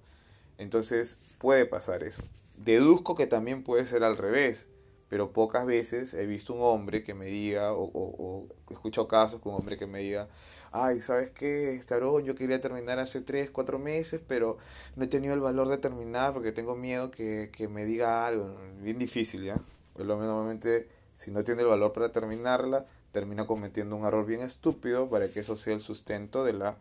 Entonces 0.58 1.20
puede 1.40 1.66
pasar 1.66 2.04
eso. 2.04 2.24
Deduzco 2.58 3.16
que 3.16 3.28
también 3.28 3.64
puede 3.64 3.86
ser 3.86 4.04
al 4.04 4.18
revés. 4.18 4.70
Pero 5.10 5.32
pocas 5.32 5.66
veces 5.66 6.14
he 6.14 6.26
visto 6.26 6.54
un 6.54 6.62
hombre 6.62 7.04
que 7.04 7.14
me 7.14 7.28
diga, 7.28 7.74
o, 7.74 7.90
o, 7.94 8.48
he 8.70 8.74
escuchado 8.74 9.08
casos 9.08 9.42
con 9.42 9.54
un 9.54 9.60
hombre 9.60 9.78
que 9.78 9.88
me 9.88 10.00
diga, 10.00 10.28
ay, 10.72 11.00
¿sabes 11.00 11.30
qué, 11.32 11.76
Estarón? 11.76 12.24
Yo 12.24 12.36
quería 12.36 12.60
terminar 12.60 13.00
hace 13.00 13.22
3, 13.22 13.52
4 13.52 13.80
meses, 13.80 14.22
pero 14.28 14.58
no 14.96 15.06
he 15.06 15.08
tenido 15.08 15.34
el 15.34 15.40
valor 15.40 15.70
de 15.70 15.78
terminar 15.78 16.34
porque 16.34 16.52
tengo 16.52 16.76
miedo 16.76 17.10
que, 17.12 17.50
que 17.54 17.68
me 17.68 17.86
diga 17.86 18.28
algo. 18.28 18.56
Bien 18.82 19.00
difícil, 19.00 19.44
¿ya? 19.44 19.58
Pues 19.94 20.08
normalmente, 20.08 20.90
si 21.14 21.32
no 21.32 21.44
tiene 21.44 21.62
el 21.62 21.68
valor 21.68 21.94
para 21.94 22.12
terminarla, 22.12 22.86
termina 23.12 23.48
cometiendo 23.48 23.96
un 23.96 24.06
error 24.06 24.26
bien 24.26 24.42
estúpido 24.42 25.10
para 25.10 25.30
que 25.30 25.40
eso 25.40 25.56
sea 25.56 25.74
el 25.74 25.82
sustento 25.82 26.44
de 26.44 26.54
la 26.54 26.78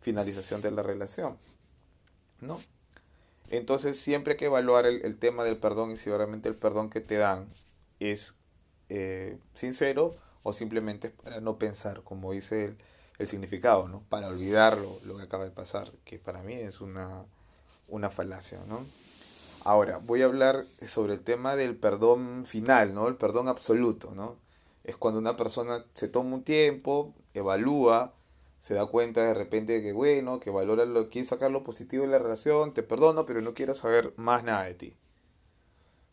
finalización 0.00 0.62
de 0.62 0.70
la 0.70 0.82
relación. 0.82 1.36
¿No? 2.40 2.58
Entonces 3.50 3.98
siempre 3.98 4.32
hay 4.32 4.36
que 4.36 4.46
evaluar 4.46 4.86
el, 4.86 5.18
tema 5.18 5.44
del 5.44 5.56
perdón 5.56 5.92
y 5.92 5.96
si 5.96 6.10
realmente 6.10 6.48
el 6.48 6.54
perdón 6.54 6.90
que 6.90 7.00
te 7.00 7.16
dan 7.16 7.48
es 8.00 8.36
eh, 8.88 9.38
sincero 9.54 10.14
o 10.42 10.52
simplemente 10.52 11.10
para 11.10 11.40
no 11.40 11.58
pensar, 11.58 12.02
como 12.02 12.32
dice 12.32 12.66
el, 12.66 12.78
el 13.18 13.26
significado, 13.26 13.88
¿no? 13.88 14.04
Para 14.08 14.28
olvidar 14.28 14.78
lo, 14.78 15.16
que 15.16 15.22
acaba 15.22 15.44
de 15.44 15.50
pasar, 15.50 15.90
que 16.04 16.18
para 16.18 16.42
mí 16.42 16.54
es 16.54 16.80
una, 16.80 17.24
una 17.88 18.10
falacia, 18.10 18.60
¿no? 18.66 18.84
Ahora, 19.64 19.98
voy 19.98 20.22
a 20.22 20.26
hablar 20.26 20.64
sobre 20.86 21.14
el 21.14 21.22
tema 21.22 21.56
del 21.56 21.76
perdón 21.76 22.46
final, 22.46 22.94
¿no? 22.94 23.08
El 23.08 23.16
perdón 23.16 23.48
absoluto, 23.48 24.12
¿no? 24.14 24.36
Es 24.84 24.96
cuando 24.96 25.18
una 25.18 25.36
persona 25.36 25.84
se 25.94 26.08
toma 26.08 26.36
un 26.36 26.44
tiempo, 26.44 27.12
evalúa, 27.34 28.14
se 28.58 28.74
da 28.74 28.86
cuenta 28.86 29.22
de 29.22 29.34
repente 29.34 29.74
de 29.74 29.82
que 29.82 29.92
bueno, 29.92 30.40
que 30.40 30.50
valora 30.50 30.84
lo, 30.84 31.08
quiere 31.08 31.26
sacar 31.26 31.50
lo 31.50 31.62
positivo 31.62 32.04
de 32.04 32.10
la 32.10 32.18
relación, 32.18 32.74
te 32.74 32.82
perdono, 32.82 33.24
pero 33.26 33.40
no 33.40 33.54
quiero 33.54 33.74
saber 33.74 34.12
más 34.16 34.44
nada 34.44 34.64
de 34.64 34.74
ti. 34.74 34.96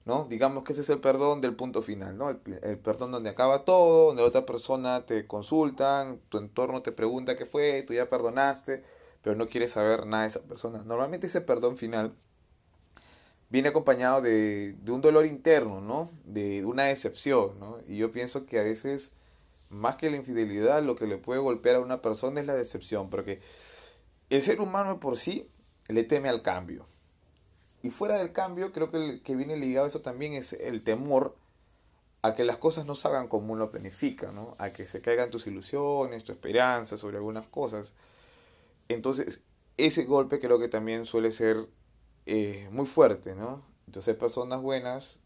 ¿No? 0.05 0.25
Digamos 0.25 0.63
que 0.63 0.73
ese 0.73 0.81
es 0.81 0.89
el 0.91 0.99
perdón 0.99 1.41
del 1.41 1.55
punto 1.55 1.81
final, 1.81 2.15
¿no? 2.15 2.29
El, 2.29 2.39
el, 2.61 2.77
perdón 2.77 3.11
donde 3.11 3.31
acaba 3.31 3.65
todo, 3.65 4.07
donde 4.07 4.21
otra 4.21 4.45
persona 4.45 5.03
te 5.03 5.25
consultan, 5.25 6.19
tu 6.29 6.37
entorno 6.37 6.83
te 6.83 6.91
pregunta 6.91 7.35
qué 7.35 7.47
fue, 7.47 7.81
tú 7.81 7.95
ya 7.95 8.07
perdonaste, 8.07 8.83
pero 9.23 9.35
no 9.35 9.47
quieres 9.47 9.71
saber 9.71 10.05
nada 10.05 10.23
de 10.23 10.29
esa 10.29 10.43
persona. 10.43 10.83
Normalmente 10.83 11.25
ese 11.25 11.41
perdón 11.41 11.77
final 11.77 12.13
viene 13.49 13.69
acompañado 13.69 14.21
de, 14.21 14.75
de 14.83 14.91
un 14.91 15.01
dolor 15.01 15.25
interno, 15.25 15.81
¿no? 15.81 16.11
De 16.23 16.63
una 16.65 16.83
decepción, 16.83 17.59
¿no? 17.59 17.79
Y 17.87 17.97
yo 17.97 18.11
pienso 18.11 18.45
que 18.45 18.59
a 18.59 18.63
veces 18.63 19.13
más 19.69 19.95
que 19.97 20.09
la 20.09 20.17
infidelidad, 20.17 20.83
lo 20.83 20.95
que 20.95 21.07
le 21.07 21.17
puede 21.17 21.39
golpear 21.39 21.77
a 21.77 21.81
una 21.81 22.01
persona 22.01 22.39
es 22.39 22.45
la 22.45 22.55
decepción, 22.55 23.09
porque 23.09 23.41
el 24.29 24.41
ser 24.41 24.61
humano 24.61 24.99
por 24.99 25.17
sí 25.17 25.49
le 25.87 26.03
teme 26.03 26.29
al 26.29 26.41
cambio. 26.41 26.87
Y 27.83 27.89
fuera 27.89 28.17
del 28.17 28.31
cambio, 28.31 28.71
creo 28.71 28.89
que 28.89 28.97
el 28.97 29.21
que 29.21 29.35
viene 29.35 29.57
ligado 29.57 29.85
a 29.85 29.87
eso 29.87 30.01
también 30.01 30.33
es 30.33 30.53
el 30.53 30.83
temor 30.83 31.35
a 32.23 32.33
que 32.33 32.43
las 32.43 32.57
cosas 32.57 32.87
no 32.87 32.95
salgan 32.95 33.27
como 33.27 33.53
uno 33.53 33.69
planifica, 33.69 34.31
¿no? 34.31 34.55
A 34.57 34.71
que 34.71 34.87
se 34.87 35.01
caigan 35.01 35.29
tus 35.29 35.45
ilusiones, 35.45 36.23
tu 36.23 36.31
esperanza 36.31 36.97
sobre 36.97 37.17
algunas 37.17 37.47
cosas. 37.47 37.93
Entonces, 38.87 39.41
ese 39.77 40.05
golpe 40.05 40.39
creo 40.39 40.57
que 40.57 40.67
también 40.67 41.05
suele 41.05 41.31
ser 41.31 41.67
eh, 42.25 42.67
muy 42.71 42.87
fuerte, 42.87 43.35
¿no? 43.35 43.63
Entonces 43.85 44.15
personas 44.15 44.61
buenas 44.61 45.19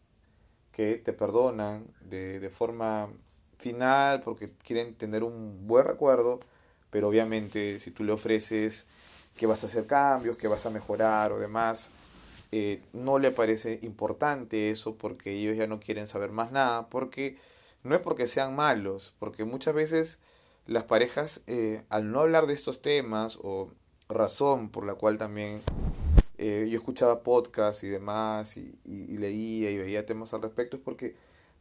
que 0.72 0.96
te 0.96 1.14
perdonan 1.14 1.86
de, 2.02 2.40
de 2.40 2.50
forma 2.50 3.08
final 3.60 4.22
porque 4.22 4.50
quieren 4.64 4.94
tener 4.94 5.22
un 5.22 5.66
buen 5.66 5.84
recuerdo, 5.84 6.40
pero 6.90 7.08
obviamente 7.08 7.78
si 7.80 7.90
tú 7.90 8.04
le 8.04 8.12
ofreces 8.12 8.86
que 9.36 9.46
vas 9.46 9.62
a 9.62 9.66
hacer 9.66 9.86
cambios, 9.86 10.36
que 10.36 10.48
vas 10.48 10.66
a 10.66 10.70
mejorar 10.70 11.32
o 11.32 11.38
demás, 11.38 11.90
eh, 12.52 12.82
no 12.92 13.18
le 13.18 13.30
parece 13.30 13.78
importante 13.82 14.70
eso 14.70 14.96
porque 14.96 15.32
ellos 15.32 15.56
ya 15.56 15.66
no 15.66 15.78
quieren 15.80 16.06
saber 16.06 16.32
más 16.32 16.50
nada, 16.50 16.88
porque 16.88 17.38
no 17.84 17.94
es 17.94 18.00
porque 18.00 18.26
sean 18.26 18.56
malos, 18.56 19.14
porque 19.18 19.44
muchas 19.44 19.74
veces 19.74 20.18
las 20.66 20.84
parejas 20.84 21.42
eh, 21.46 21.82
al 21.88 22.10
no 22.10 22.20
hablar 22.20 22.46
de 22.46 22.54
estos 22.54 22.82
temas 22.82 23.38
o 23.42 23.70
razón 24.08 24.68
por 24.68 24.84
la 24.84 24.94
cual 24.94 25.18
también 25.18 25.60
eh, 26.38 26.66
yo 26.70 26.78
escuchaba 26.78 27.22
podcasts 27.22 27.84
y 27.84 27.88
demás 27.88 28.56
y, 28.56 28.74
y, 28.84 29.16
leía 29.18 29.70
y 29.70 29.78
veía 29.78 30.06
temas 30.06 30.34
al 30.34 30.42
respecto 30.42 30.76
es 30.76 30.82
porque 30.82 31.14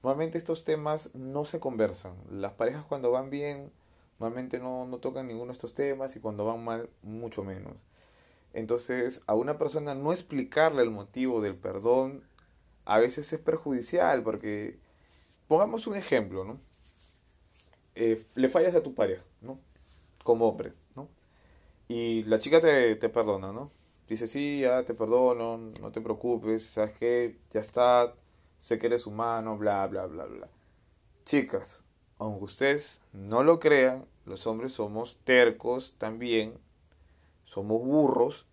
Normalmente 0.04 0.38
estos 0.38 0.64
temas 0.64 1.14
no 1.16 1.46
se 1.46 1.60
conversan. 1.60 2.14
Las 2.32 2.54
parejas 2.54 2.86
cuando 2.86 3.12
van 3.12 3.30
bien, 3.30 3.72
normalmente 4.20 4.60
no, 4.60 4.86
no 4.86 4.98
tocan 5.00 5.28
ninguno 5.28 5.48
de 5.48 5.54
estos 5.54 5.74
temas 5.74 6.16
y 6.16 6.20
cuando 6.20 6.46
van 6.46 6.64
mal, 6.64 6.90
mucho 7.04 7.44
menos. 7.44 7.76
Entonces, 8.54 9.24
a 9.28 9.36
una 9.36 9.58
persona 9.58 9.96
no 9.96 10.12
explicarle 10.12 10.82
el 10.82 10.90
motivo 10.90 11.42
del 11.42 11.56
perdón 11.56 12.24
a 12.90 13.00
veces 13.00 13.32
es 13.32 13.40
perjudicial 13.40 14.24
porque, 14.24 14.80
pongamos 15.48 15.86
un 15.88 15.96
ejemplo, 15.96 16.44
¿no? 16.44 16.60
Eh, 17.96 18.26
le 18.36 18.50
fallas 18.50 18.76
a 18.76 18.82
tu 18.82 18.96
pareja, 18.96 19.24
¿no? 19.42 19.60
Como 20.24 20.48
hombre, 20.48 20.74
¿no? 20.96 21.08
Y 21.88 22.24
la 22.24 22.40
chica 22.40 22.62
te, 22.62 22.96
te 22.96 23.10
perdona, 23.10 23.54
¿no? 23.54 23.72
Dice, 24.08 24.28
sí, 24.28 24.62
ya 24.62 24.86
te 24.86 24.96
perdono, 24.96 25.58
no 25.82 25.92
te 25.92 26.02
preocupes, 26.02 26.66
¿sabes 26.66 26.94
qué? 26.94 27.38
Ya 27.52 27.60
está, 27.62 28.16
sé 28.60 28.78
que 28.78 28.88
eres 28.88 29.08
humano, 29.08 29.58
bla, 29.58 29.88
bla, 29.88 30.06
bla, 30.06 30.26
bla. 30.26 30.48
Chicas, 31.26 31.84
aunque 32.18 32.46
ustedes 32.46 33.02
no 33.14 33.44
lo 33.44 33.60
crean, 33.60 34.06
los 34.26 34.46
hombres 34.46 34.74
somos 34.74 35.20
tercos 35.24 35.96
también, 35.98 36.54
somos 37.46 37.82
burros. 37.82 38.46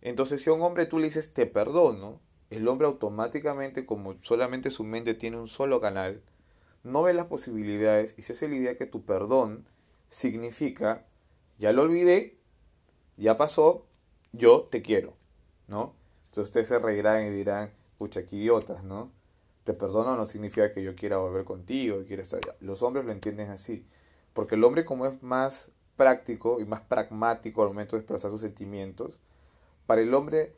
Entonces 0.00 0.42
si 0.42 0.50
a 0.50 0.52
un 0.52 0.62
hombre 0.62 0.86
tú 0.86 0.98
le 0.98 1.04
dices 1.04 1.34
te 1.34 1.46
perdono, 1.46 2.20
el 2.50 2.66
hombre 2.68 2.86
automáticamente, 2.86 3.86
como 3.86 4.16
solamente 4.22 4.70
su 4.70 4.84
mente 4.84 5.14
tiene 5.14 5.38
un 5.38 5.48
solo 5.48 5.80
canal, 5.80 6.22
no 6.82 7.02
ve 7.02 7.14
las 7.14 7.26
posibilidades 7.26 8.14
y 8.18 8.22
se 8.22 8.32
hace 8.32 8.48
la 8.48 8.56
idea 8.56 8.76
que 8.76 8.86
tu 8.86 9.04
perdón 9.04 9.66
significa 10.08 11.06
ya 11.58 11.72
lo 11.72 11.82
olvidé, 11.82 12.36
ya 13.16 13.36
pasó, 13.36 13.86
yo 14.32 14.62
te 14.70 14.82
quiero, 14.82 15.14
¿no? 15.68 15.94
Entonces 16.26 16.48
ustedes 16.48 16.68
se 16.68 16.78
reirán 16.78 17.26
y 17.26 17.30
dirán, 17.30 17.72
pucha, 17.98 18.24
qué 18.26 18.36
idiotas, 18.36 18.82
¿no? 18.84 19.12
Te 19.64 19.74
perdono 19.74 20.16
no 20.16 20.26
significa 20.26 20.72
que 20.72 20.82
yo 20.82 20.94
quiera 20.94 21.18
volver 21.18 21.44
contigo, 21.44 22.02
quiera 22.06 22.22
estar 22.22 22.40
Los 22.60 22.82
hombres 22.82 23.04
lo 23.04 23.12
entienden 23.12 23.50
así. 23.50 23.86
Porque 24.32 24.54
el 24.56 24.64
hombre 24.64 24.84
como 24.84 25.06
es 25.06 25.22
más 25.22 25.70
práctico 25.96 26.60
y 26.60 26.64
más 26.64 26.80
pragmático 26.80 27.62
al 27.62 27.68
momento 27.68 27.96
de 27.96 28.00
expresar 28.00 28.30
sus 28.30 28.40
sentimientos, 28.40 29.20
para 29.86 30.00
el 30.00 30.14
hombre 30.14 30.54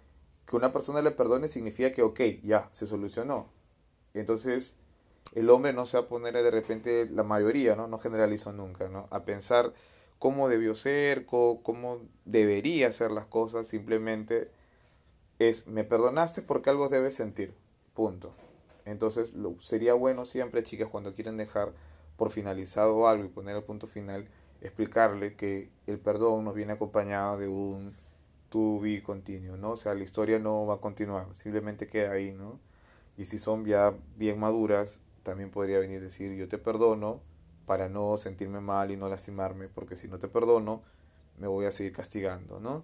que 0.46 0.56
una 0.56 0.72
persona 0.72 1.02
le 1.02 1.10
perdone 1.10 1.48
significa 1.48 1.92
que, 1.92 2.02
ok, 2.02 2.20
ya, 2.42 2.68
se 2.70 2.86
solucionó. 2.86 3.48
Entonces, 4.14 4.76
el 5.34 5.50
hombre 5.50 5.72
no 5.72 5.86
se 5.86 5.96
va 5.96 6.04
a 6.04 6.08
poner 6.08 6.34
de 6.34 6.50
repente, 6.50 7.08
la 7.10 7.24
mayoría, 7.24 7.74
¿no? 7.74 7.88
No 7.88 7.98
generalizo 7.98 8.52
nunca, 8.52 8.88
¿no? 8.88 9.08
A 9.10 9.24
pensar 9.24 9.72
cómo 10.18 10.48
debió 10.48 10.74
ser, 10.74 11.26
cómo, 11.26 11.62
cómo 11.62 12.00
debería 12.24 12.92
ser 12.92 13.10
las 13.10 13.26
cosas, 13.26 13.66
simplemente 13.66 14.50
es, 15.38 15.66
me 15.66 15.84
perdonaste 15.84 16.42
porque 16.42 16.70
algo 16.70 16.88
debes 16.88 17.14
sentir, 17.14 17.54
punto. 17.94 18.32
Entonces 18.84 19.34
lo, 19.34 19.58
sería 19.60 19.94
bueno 19.94 20.24
siempre, 20.24 20.62
chicas, 20.62 20.88
cuando 20.88 21.14
quieren 21.14 21.36
dejar 21.36 21.72
por 22.16 22.30
finalizado 22.30 23.08
algo 23.08 23.24
y 23.24 23.28
poner 23.28 23.56
el 23.56 23.62
punto 23.64 23.86
final, 23.86 24.28
explicarle 24.60 25.34
que 25.34 25.70
el 25.86 25.98
perdón 25.98 26.44
nos 26.44 26.54
viene 26.54 26.72
acompañado 26.74 27.38
de 27.38 27.48
un 27.48 27.94
to 28.50 28.80
be 28.80 29.02
continuo, 29.02 29.56
¿no? 29.56 29.72
O 29.72 29.76
sea, 29.76 29.94
la 29.94 30.04
historia 30.04 30.38
no 30.38 30.66
va 30.66 30.74
a 30.74 30.80
continuar, 30.80 31.26
simplemente 31.34 31.88
queda 31.88 32.12
ahí, 32.12 32.32
¿no? 32.32 32.60
Y 33.16 33.24
si 33.24 33.38
son 33.38 33.64
ya 33.64 33.94
bien 34.16 34.38
maduras, 34.38 35.00
también 35.22 35.50
podría 35.50 35.78
venir 35.78 35.98
a 35.98 36.04
decir, 36.04 36.34
yo 36.36 36.48
te 36.48 36.58
perdono 36.58 37.20
para 37.66 37.88
no 37.88 38.18
sentirme 38.18 38.60
mal 38.60 38.90
y 38.90 38.96
no 38.96 39.08
lastimarme, 39.08 39.68
porque 39.68 39.96
si 39.96 40.08
no 40.08 40.18
te 40.18 40.28
perdono, 40.28 40.82
me 41.38 41.46
voy 41.48 41.66
a 41.66 41.70
seguir 41.70 41.92
castigando, 41.92 42.60
¿no? 42.60 42.82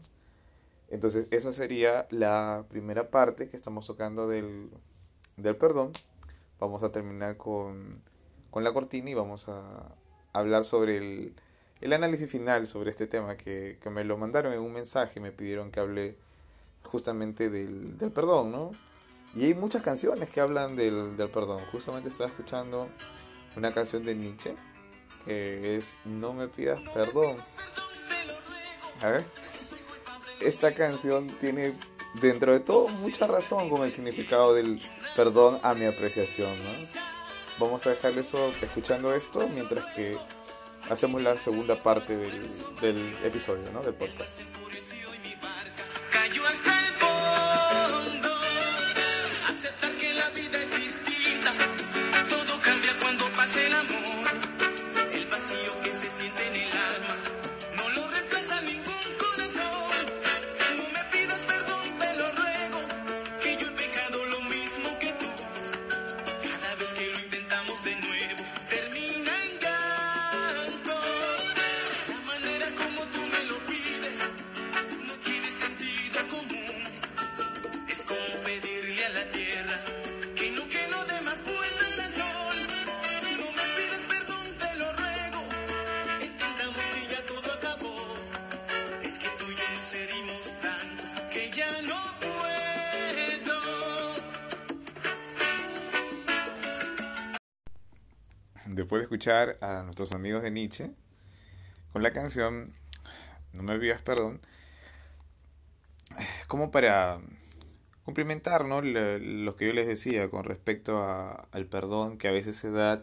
Entonces, 0.88 1.28
esa 1.30 1.52
sería 1.52 2.06
la 2.10 2.64
primera 2.68 3.10
parte 3.10 3.48
que 3.48 3.56
estamos 3.56 3.86
tocando 3.86 4.26
del, 4.26 4.70
del 5.42 5.56
perdón, 5.56 5.92
vamos 6.58 6.82
a 6.82 6.92
terminar 6.92 7.36
con, 7.36 8.02
con 8.50 8.64
la 8.64 8.72
cortina 8.72 9.10
y 9.10 9.14
vamos 9.14 9.48
a 9.48 9.94
hablar 10.32 10.64
sobre 10.64 10.98
el, 10.98 11.34
el 11.80 11.92
análisis 11.92 12.30
final 12.30 12.66
sobre 12.66 12.90
este 12.90 13.06
tema 13.06 13.36
que, 13.36 13.78
que, 13.82 13.90
me 13.90 14.04
lo 14.04 14.16
mandaron 14.16 14.52
en 14.52 14.60
un 14.60 14.72
mensaje, 14.72 15.20
me 15.20 15.32
pidieron 15.32 15.70
que 15.70 15.80
hable 15.80 16.16
justamente 16.84 17.50
del, 17.50 17.98
del 17.98 18.10
perdón, 18.10 18.52
¿no? 18.52 18.70
Y 19.34 19.44
hay 19.44 19.54
muchas 19.54 19.82
canciones 19.82 20.28
que 20.28 20.40
hablan 20.40 20.76
del, 20.76 21.16
del 21.16 21.28
perdón. 21.28 21.60
Justamente 21.70 22.08
estaba 22.08 22.28
escuchando 22.28 22.88
una 23.56 23.72
canción 23.72 24.02
de 24.04 24.14
Nietzsche 24.14 24.54
que 25.24 25.76
es 25.76 25.98
No 26.04 26.32
me 26.32 26.48
pidas 26.48 26.80
perdón. 26.94 27.36
A 29.02 29.08
ver. 29.10 29.24
Esta 30.40 30.72
canción 30.72 31.26
tiene 31.40 31.72
dentro 32.14 32.52
de 32.52 32.60
todo 32.60 32.88
mucha 32.88 33.26
razón 33.26 33.68
con 33.70 33.84
el 33.84 33.90
significado 33.90 34.54
del 34.54 34.80
perdón 35.16 35.58
a 35.62 35.74
mi 35.74 35.84
apreciación. 35.84 36.50
¿no? 36.50 36.88
Vamos 37.58 37.86
a 37.86 37.90
dejarle 37.90 38.22
eso 38.22 38.52
escuchando 38.62 39.14
esto 39.14 39.46
mientras 39.54 39.84
que 39.94 40.16
hacemos 40.90 41.22
la 41.22 41.36
segunda 41.36 41.76
parte 41.76 42.16
del, 42.16 42.32
del 42.80 43.16
episodio, 43.24 43.70
¿no? 43.72 43.82
del 43.82 43.94
podcast. 43.94 44.40
Después 98.80 99.00
de 99.00 99.04
escuchar 99.04 99.58
a 99.60 99.82
nuestros 99.82 100.12
amigos 100.12 100.42
de 100.42 100.50
Nietzsche 100.50 100.90
con 101.92 102.02
la 102.02 102.12
canción 102.12 102.72
No 103.52 103.62
me 103.62 103.72
olvides, 103.72 104.00
perdón, 104.02 104.40
como 106.48 106.70
para 106.70 107.20
cumplimentar 108.04 108.64
¿no? 108.64 108.82
lo 108.82 109.56
que 109.56 109.66
yo 109.66 109.72
les 109.72 109.86
decía 109.86 110.28
con 110.28 110.44
respecto 110.44 111.02
al 111.52 111.66
perdón 111.66 112.18
que 112.18 112.28
a 112.28 112.32
veces 112.32 112.56
se 112.56 112.70
da 112.70 113.02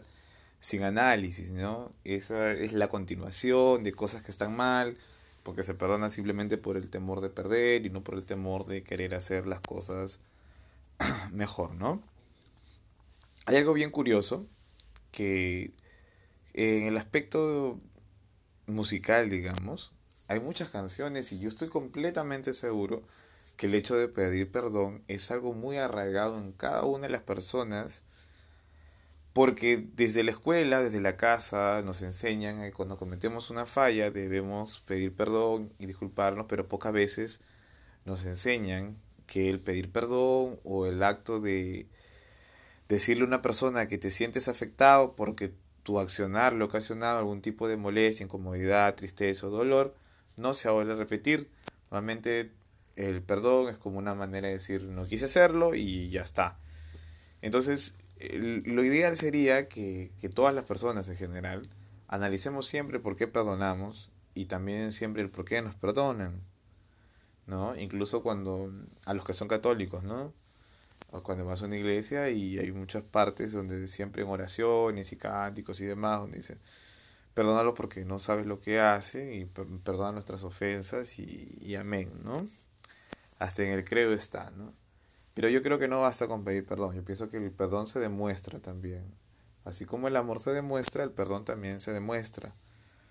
sin 0.60 0.82
análisis, 0.82 1.50
¿no? 1.50 1.90
Esa 2.04 2.52
es 2.52 2.72
la 2.72 2.88
continuación 2.88 3.84
de 3.84 3.92
cosas 3.92 4.22
que 4.22 4.30
están 4.30 4.56
mal, 4.56 4.98
porque 5.44 5.62
se 5.62 5.74
perdona 5.74 6.10
simplemente 6.10 6.58
por 6.58 6.76
el 6.76 6.90
temor 6.90 7.20
de 7.20 7.30
perder 7.30 7.86
y 7.86 7.90
no 7.90 8.02
por 8.02 8.16
el 8.16 8.26
temor 8.26 8.64
de 8.64 8.82
querer 8.82 9.14
hacer 9.14 9.46
las 9.46 9.60
cosas 9.60 10.18
mejor, 11.32 11.74
¿no? 11.74 12.02
Hay 13.46 13.56
algo 13.56 13.72
bien 13.72 13.90
curioso 13.90 14.46
que 15.10 15.72
en 16.54 16.86
el 16.86 16.96
aspecto 16.96 17.80
musical, 18.66 19.30
digamos, 19.30 19.92
hay 20.28 20.40
muchas 20.40 20.68
canciones 20.70 21.32
y 21.32 21.38
yo 21.38 21.48
estoy 21.48 21.68
completamente 21.68 22.52
seguro 22.52 23.02
que 23.56 23.66
el 23.66 23.74
hecho 23.74 23.96
de 23.96 24.08
pedir 24.08 24.50
perdón 24.50 25.02
es 25.08 25.30
algo 25.30 25.52
muy 25.52 25.78
arraigado 25.78 26.38
en 26.38 26.52
cada 26.52 26.84
una 26.84 27.06
de 27.06 27.12
las 27.12 27.22
personas 27.22 28.04
porque 29.32 29.86
desde 29.94 30.24
la 30.24 30.32
escuela, 30.32 30.82
desde 30.82 31.00
la 31.00 31.16
casa, 31.16 31.82
nos 31.84 32.02
enseñan 32.02 32.60
que 32.60 32.72
cuando 32.72 32.98
cometemos 32.98 33.50
una 33.50 33.66
falla 33.66 34.10
debemos 34.10 34.80
pedir 34.80 35.14
perdón 35.14 35.72
y 35.78 35.86
disculparnos, 35.86 36.46
pero 36.48 36.66
pocas 36.66 36.92
veces 36.92 37.40
nos 38.04 38.24
enseñan 38.24 38.96
que 39.26 39.48
el 39.48 39.60
pedir 39.60 39.92
perdón 39.92 40.58
o 40.64 40.86
el 40.86 41.02
acto 41.02 41.40
de 41.40 41.86
decirle 42.88 43.24
a 43.24 43.26
una 43.26 43.42
persona 43.42 43.86
que 43.86 43.98
te 43.98 44.10
sientes 44.10 44.48
afectado 44.48 45.14
porque 45.14 45.52
tu 45.82 45.98
accionar 45.98 46.52
le 46.52 46.62
ha 46.62 46.66
ocasionado 46.66 47.18
algún 47.18 47.40
tipo 47.42 47.68
de 47.68 47.76
molestia, 47.76 48.24
incomodidad, 48.24 48.94
tristeza 48.94 49.46
o 49.46 49.50
dolor, 49.50 49.94
no 50.36 50.54
se 50.54 50.68
vuelve 50.70 50.92
a 50.92 50.96
repetir. 50.96 51.50
Normalmente 51.90 52.52
el 52.96 53.22
perdón 53.22 53.68
es 53.68 53.78
como 53.78 53.98
una 53.98 54.14
manera 54.14 54.48
de 54.48 54.54
decir 54.54 54.82
no 54.82 55.04
quise 55.04 55.26
hacerlo 55.26 55.74
y 55.74 56.10
ya 56.10 56.22
está. 56.22 56.58
Entonces, 57.42 57.94
lo 58.20 58.84
ideal 58.84 59.16
sería 59.16 59.68
que, 59.68 60.12
que 60.20 60.28
todas 60.28 60.54
las 60.54 60.64
personas 60.64 61.08
en 61.08 61.16
general 61.16 61.62
analicemos 62.08 62.66
siempre 62.66 62.98
por 62.98 63.16
qué 63.16 63.26
perdonamos 63.28 64.10
y 64.34 64.46
también 64.46 64.92
siempre 64.92 65.22
el 65.22 65.30
por 65.30 65.44
qué 65.44 65.62
nos 65.62 65.76
perdonan. 65.76 66.42
¿no? 67.48 67.74
Incluso 67.76 68.22
cuando 68.22 68.70
a 69.06 69.14
los 69.14 69.24
que 69.24 69.34
son 69.34 69.48
católicos, 69.48 70.04
¿no? 70.04 70.32
Cuando 71.22 71.44
vas 71.44 71.62
a 71.62 71.66
una 71.66 71.76
iglesia 71.76 72.28
y 72.30 72.58
hay 72.58 72.70
muchas 72.72 73.02
partes 73.02 73.52
donde 73.52 73.88
siempre 73.88 74.22
en 74.22 74.28
oraciones 74.28 75.12
y 75.12 75.16
cánticos 75.16 75.80
y 75.80 75.86
demás, 75.86 76.20
donde 76.20 76.38
dice, 76.38 76.58
perdónalo 77.34 77.74
porque 77.74 78.04
no 78.04 78.18
sabes 78.18 78.46
lo 78.46 78.60
que 78.60 78.80
hace 78.80 79.34
y 79.36 79.44
perdona 79.46 80.12
nuestras 80.12 80.44
ofensas 80.44 81.18
y, 81.18 81.56
y 81.60 81.76
amén, 81.76 82.12
¿no? 82.22 82.46
Hasta 83.38 83.62
en 83.62 83.70
el 83.70 83.84
credo 83.84 84.12
está, 84.12 84.50
¿no? 84.50 84.74
Pero 85.34 85.48
yo 85.48 85.62
creo 85.62 85.78
que 85.78 85.88
no 85.88 86.00
basta 86.00 86.26
con 86.26 86.44
pedir 86.44 86.66
perdón, 86.66 86.96
yo 86.96 87.04
pienso 87.04 87.28
que 87.28 87.36
el 87.36 87.52
perdón 87.52 87.86
se 87.86 88.00
demuestra 88.00 88.58
también. 88.58 89.04
Así 89.64 89.84
como 89.84 90.08
el 90.08 90.16
amor 90.16 90.40
se 90.40 90.50
demuestra, 90.50 91.04
el 91.04 91.12
perdón 91.12 91.44
también 91.44 91.78
se 91.78 91.92
demuestra. 91.92 92.54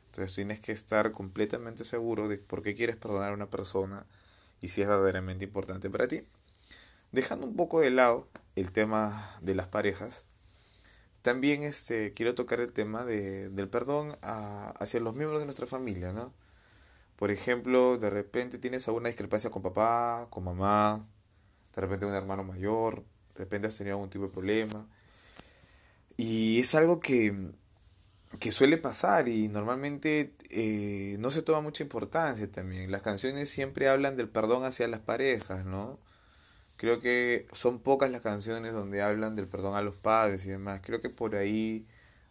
Entonces 0.07 0.35
tienes 0.35 0.59
que 0.59 0.71
estar 0.71 1.11
completamente 1.11 1.85
seguro 1.85 2.27
de 2.27 2.37
por 2.37 2.63
qué 2.63 2.75
quieres 2.75 2.97
perdonar 2.97 3.31
a 3.31 3.35
una 3.35 3.49
persona 3.49 4.05
y 4.59 4.69
si 4.69 4.81
es 4.81 4.87
verdaderamente 4.87 5.45
importante 5.45 5.89
para 5.89 6.07
ti. 6.07 6.21
Dejando 7.11 7.47
un 7.47 7.55
poco 7.55 7.79
de 7.79 7.89
lado 7.89 8.27
el 8.55 8.71
tema 8.71 9.37
de 9.41 9.55
las 9.55 9.67
parejas, 9.67 10.25
también 11.21 11.63
este, 11.63 12.13
quiero 12.13 12.35
tocar 12.35 12.59
el 12.59 12.71
tema 12.71 13.03
de, 13.05 13.49
del 13.49 13.69
perdón 13.69 14.17
hacia 14.21 14.99
los 14.99 15.15
miembros 15.15 15.39
de 15.39 15.45
nuestra 15.45 15.67
familia, 15.67 16.13
¿no? 16.13 16.33
Por 17.17 17.31
ejemplo, 17.31 17.97
de 17.97 18.09
repente 18.09 18.59
tienes 18.59 18.87
alguna 18.87 19.09
discrepancia 19.09 19.49
con 19.49 19.61
papá, 19.61 20.27
con 20.29 20.43
mamá, 20.43 21.05
de 21.75 21.81
repente 21.81 22.05
un 22.05 22.13
hermano 22.13 22.43
mayor, 22.43 23.03
de 23.33 23.39
repente 23.39 23.67
has 23.67 23.77
tenido 23.77 23.95
algún 23.95 24.09
tipo 24.09 24.25
de 24.25 24.31
problema. 24.31 24.87
Y 26.15 26.59
es 26.59 26.75
algo 26.75 26.99
que, 26.99 27.51
que 28.39 28.51
suele 28.51 28.77
pasar 28.77 29.27
y 29.27 29.47
normalmente 29.47 30.33
eh, 30.49 31.17
no 31.19 31.31
se 31.31 31.41
toma 31.41 31.61
mucha 31.61 31.83
importancia 31.83 32.51
también. 32.51 32.91
Las 32.91 33.01
canciones 33.01 33.49
siempre 33.49 33.89
hablan 33.89 34.17
del 34.17 34.29
perdón 34.29 34.63
hacia 34.63 34.87
las 34.87 35.01
parejas, 35.01 35.65
¿no? 35.65 35.99
Creo 36.77 36.99
que 36.99 37.47
son 37.51 37.79
pocas 37.79 38.11
las 38.11 38.21
canciones 38.21 38.73
donde 38.73 39.01
hablan 39.01 39.35
del 39.35 39.47
perdón 39.47 39.75
a 39.75 39.81
los 39.81 39.95
padres 39.95 40.45
y 40.45 40.51
demás. 40.51 40.81
Creo 40.83 41.01
que 41.01 41.09
por 41.09 41.35
ahí 41.35 41.87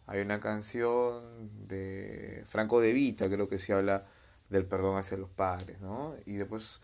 hay 0.07 0.21
una 0.21 0.39
canción 0.39 1.67
de 1.67 2.43
Franco 2.47 2.79
de 2.81 2.93
Vita, 2.93 3.29
creo 3.29 3.47
que 3.49 3.59
se 3.59 3.73
habla 3.73 4.05
del 4.49 4.65
perdón 4.65 4.97
hacia 4.97 5.17
los 5.17 5.29
padres, 5.29 5.79
¿no? 5.81 6.15
Y 6.25 6.35
después 6.35 6.81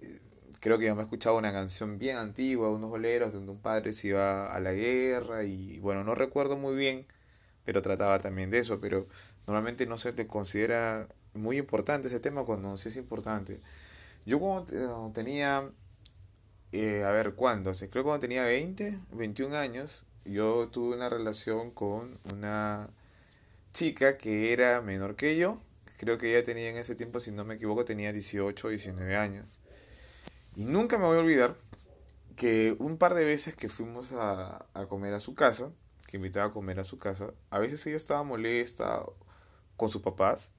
eh, 0.00 0.20
creo 0.60 0.78
que 0.78 0.86
yo 0.86 0.94
me 0.94 1.02
he 1.02 1.04
escuchado 1.04 1.36
una 1.38 1.52
canción 1.52 1.98
bien 1.98 2.16
antigua, 2.18 2.70
unos 2.70 2.90
boleros 2.90 3.32
donde 3.32 3.52
un 3.52 3.60
padre 3.60 3.92
se 3.92 4.08
iba 4.08 4.54
a 4.54 4.60
la 4.60 4.72
guerra 4.72 5.44
y 5.44 5.78
bueno, 5.80 6.04
no 6.04 6.14
recuerdo 6.14 6.56
muy 6.56 6.76
bien 6.76 7.06
pero 7.64 7.82
trataba 7.82 8.18
también 8.20 8.50
de 8.50 8.58
eso, 8.58 8.80
pero 8.80 9.06
normalmente 9.46 9.86
no 9.86 9.98
se 9.98 10.12
te 10.12 10.26
considera 10.26 11.08
muy 11.34 11.58
importante 11.58 12.08
ese 12.08 12.20
tema 12.20 12.44
cuando 12.44 12.76
sí 12.76 12.88
es 12.88 12.96
importante. 12.96 13.60
Yo 14.26 14.38
cuando 14.40 15.10
tenía, 15.12 15.70
eh, 16.72 17.04
a 17.04 17.10
ver, 17.10 17.34
¿cuándo? 17.34 17.72
Creo 17.72 17.90
que 17.90 18.02
cuando 18.02 18.20
tenía 18.20 18.44
20, 18.44 18.98
21 19.12 19.56
años, 19.56 20.06
yo 20.24 20.68
tuve 20.68 20.96
una 20.96 21.08
relación 21.08 21.70
con 21.70 22.18
una 22.32 22.88
chica 23.72 24.16
que 24.16 24.52
era 24.52 24.80
menor 24.80 25.14
que 25.14 25.36
yo. 25.36 25.60
Creo 25.98 26.18
que 26.18 26.30
ella 26.30 26.42
tenía 26.42 26.70
en 26.70 26.76
ese 26.76 26.94
tiempo, 26.94 27.20
si 27.20 27.30
no 27.30 27.44
me 27.44 27.54
equivoco, 27.54 27.84
tenía 27.84 28.12
18 28.12 28.66
o 28.66 28.70
19 28.70 29.16
años. 29.16 29.46
Y 30.56 30.64
nunca 30.64 30.98
me 30.98 31.04
voy 31.04 31.18
a 31.18 31.20
olvidar 31.20 31.54
que 32.36 32.74
un 32.78 32.96
par 32.96 33.14
de 33.14 33.24
veces 33.24 33.54
que 33.54 33.68
fuimos 33.68 34.12
a, 34.12 34.66
a 34.74 34.86
comer 34.86 35.14
a 35.14 35.20
su 35.20 35.34
casa, 35.34 35.70
que 36.06 36.16
invitaba 36.16 36.46
a 36.46 36.52
comer 36.52 36.80
a 36.80 36.84
su 36.84 36.98
casa, 36.98 37.32
a 37.50 37.58
veces 37.58 37.86
ella 37.86 37.96
estaba 37.96 38.22
molesta 38.22 39.02
con 39.76 39.88
sus 39.88 40.02
papás 40.02 40.52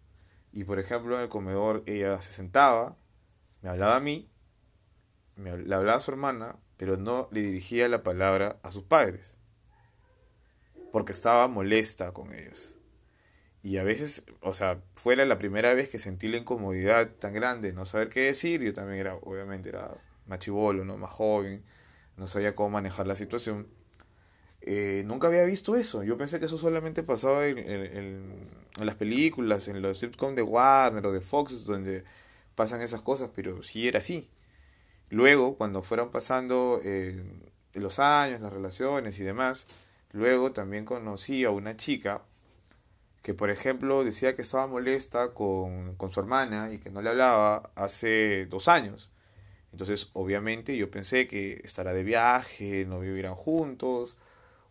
y 0.52 0.64
por 0.64 0.80
ejemplo 0.80 1.16
en 1.16 1.24
el 1.24 1.30
comedor 1.30 1.84
ella 1.88 2.22
se 2.22 2.32
sentaba, 2.32 2.96
me 3.62 3.70
hablaba 3.70 3.96
a 3.96 4.00
mí, 4.00 4.30
le 5.38 5.76
hablaba 5.76 5.96
a 5.96 6.02
su 6.02 6.12
hermana, 6.12 6.58
pero 6.78 6.98
no 6.98 7.28
le 7.32 7.42
dirigía 7.42 7.88
la 7.88 8.04
palabra 8.04 8.60
a 8.64 8.72
sus 8.72 8.84
padres, 8.84 9.38
porque 10.92 11.12
estaba 11.12 11.48
molesta 11.48 12.12
con 12.12 12.34
ellos. 12.34 12.80
Y 13.62 13.78
a 13.78 13.84
veces, 13.84 14.26
o 14.42 14.54
sea, 14.54 14.82
fuera 14.92 15.26
la 15.26 15.38
primera 15.38 15.74
vez 15.74 15.90
que 15.90 15.98
sentí 15.98 16.28
la 16.28 16.38
incomodidad 16.38 17.12
tan 17.12 17.34
grande, 17.34 17.72
no 17.72 17.86
saber 17.86 18.10
qué 18.10 18.22
decir, 18.22 18.62
yo 18.62 18.74
también 18.74 19.00
era, 19.00 19.16
obviamente 19.16 19.70
era 19.70 19.96
más 20.28 20.40
chivolo, 20.40 20.84
¿no? 20.84 20.98
más 20.98 21.12
joven, 21.12 21.64
no 22.18 22.28
sabía 22.28 22.56
cómo 22.56 22.72
manejar 22.72 23.08
la 23.08 23.16
situación 23.16 23.68
eh, 24.66 25.04
nunca 25.06 25.28
había 25.28 25.44
visto 25.44 25.76
eso. 25.76 26.04
Yo 26.04 26.18
pensé 26.18 26.40
que 26.40 26.46
eso 26.46 26.58
solamente 26.58 27.04
pasaba 27.04 27.48
en, 27.48 27.58
en, 27.60 28.50
las 28.80 28.96
películas, 28.96 29.68
en 29.68 29.82
los 29.82 30.00
sitcoms 30.00 30.36
de 30.36 30.42
Warner 30.42 31.06
o 31.06 31.12
de 31.12 31.20
Fox, 31.22 31.66
donde 31.66 32.06
pasan 32.56 32.82
esas 32.82 33.02
cosas, 33.02 33.30
pero 33.36 33.62
sí 33.62 33.88
era 33.88 34.00
así. 34.00 34.30
Luego, 35.14 35.56
cuando 35.58 35.84
fueron 35.84 36.10
pasando 36.10 36.82
eh, 36.84 37.24
los 37.76 38.00
años, 38.00 38.42
las 38.42 38.52
relaciones 38.52 39.20
y 39.20 39.24
demás, 39.24 39.68
luego 40.12 40.54
también 40.54 40.86
conocí 40.86 41.46
a 41.46 41.52
una 41.52 41.78
chica 41.78 42.24
que, 43.22 43.36
por 43.36 43.52
ejemplo, 43.52 44.04
decía 44.04 44.36
que 44.36 44.42
estaba 44.42 44.66
molesta 44.66 45.36
con, 45.36 45.94
con 45.98 46.10
su 46.10 46.20
hermana 46.20 46.74
y 46.74 46.80
que 46.80 46.90
no 46.90 47.04
le 47.04 47.10
hablaba 47.12 47.62
hace 47.76 48.48
dos 48.48 48.68
años. 48.68 49.12
Entonces, 49.72 50.10
obviamente, 50.14 50.76
yo 50.78 50.90
pensé 50.90 51.28
que 51.28 51.62
estará 51.64 51.94
de 51.94 52.04
viaje, 52.04 52.86
no 52.88 53.00
vivirán 53.00 53.36
juntos, 53.36 54.18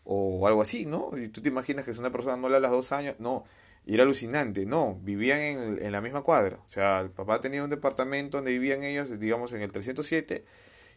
o 0.03 0.45
algo 0.49 0.63
así, 0.63 0.87
¿no? 0.87 1.17
Y 1.17 1.29
tú 1.29 1.41
te 1.41 1.51
imaginas 1.51 1.85
que 1.85 1.95
si 1.95 2.01
una 2.01 2.11
persona 2.11 2.37
no 2.37 2.49
le 2.49 2.59
dos 2.69 2.91
años, 2.91 3.15
no, 3.21 3.45
y 3.85 3.95
era 3.95 4.05
alucinante, 4.05 4.67
no, 4.67 4.97
vivían 5.03 5.41
en, 5.41 5.85
en, 5.85 5.93
la 5.93 6.01
misma 6.01 6.23
cuadra, 6.23 6.59
o 6.65 6.69
sea, 6.69 7.01
el 7.01 7.11
papá 7.11 7.41
tenía 7.41 7.65
un 7.65 7.71
departamento 7.71 8.39
donde 8.39 8.53
vivían 8.53 8.83
ellos, 8.83 9.19
digamos, 9.19 9.53
en 9.53 9.63
el 9.63 9.73
307, 9.73 10.45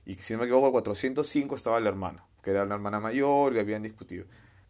y 0.05 0.15
si 0.15 0.33
no 0.33 0.39
me 0.39 0.45
equivoco, 0.45 0.67
el 0.67 0.73
405 0.73 1.55
estaba 1.55 1.79
la 1.79 1.89
hermana, 1.89 2.25
que 2.43 2.51
era 2.51 2.65
la 2.65 2.75
hermana 2.75 2.99
mayor, 2.99 3.55
y 3.55 3.59
habían 3.59 3.81
discutido. 3.81 4.25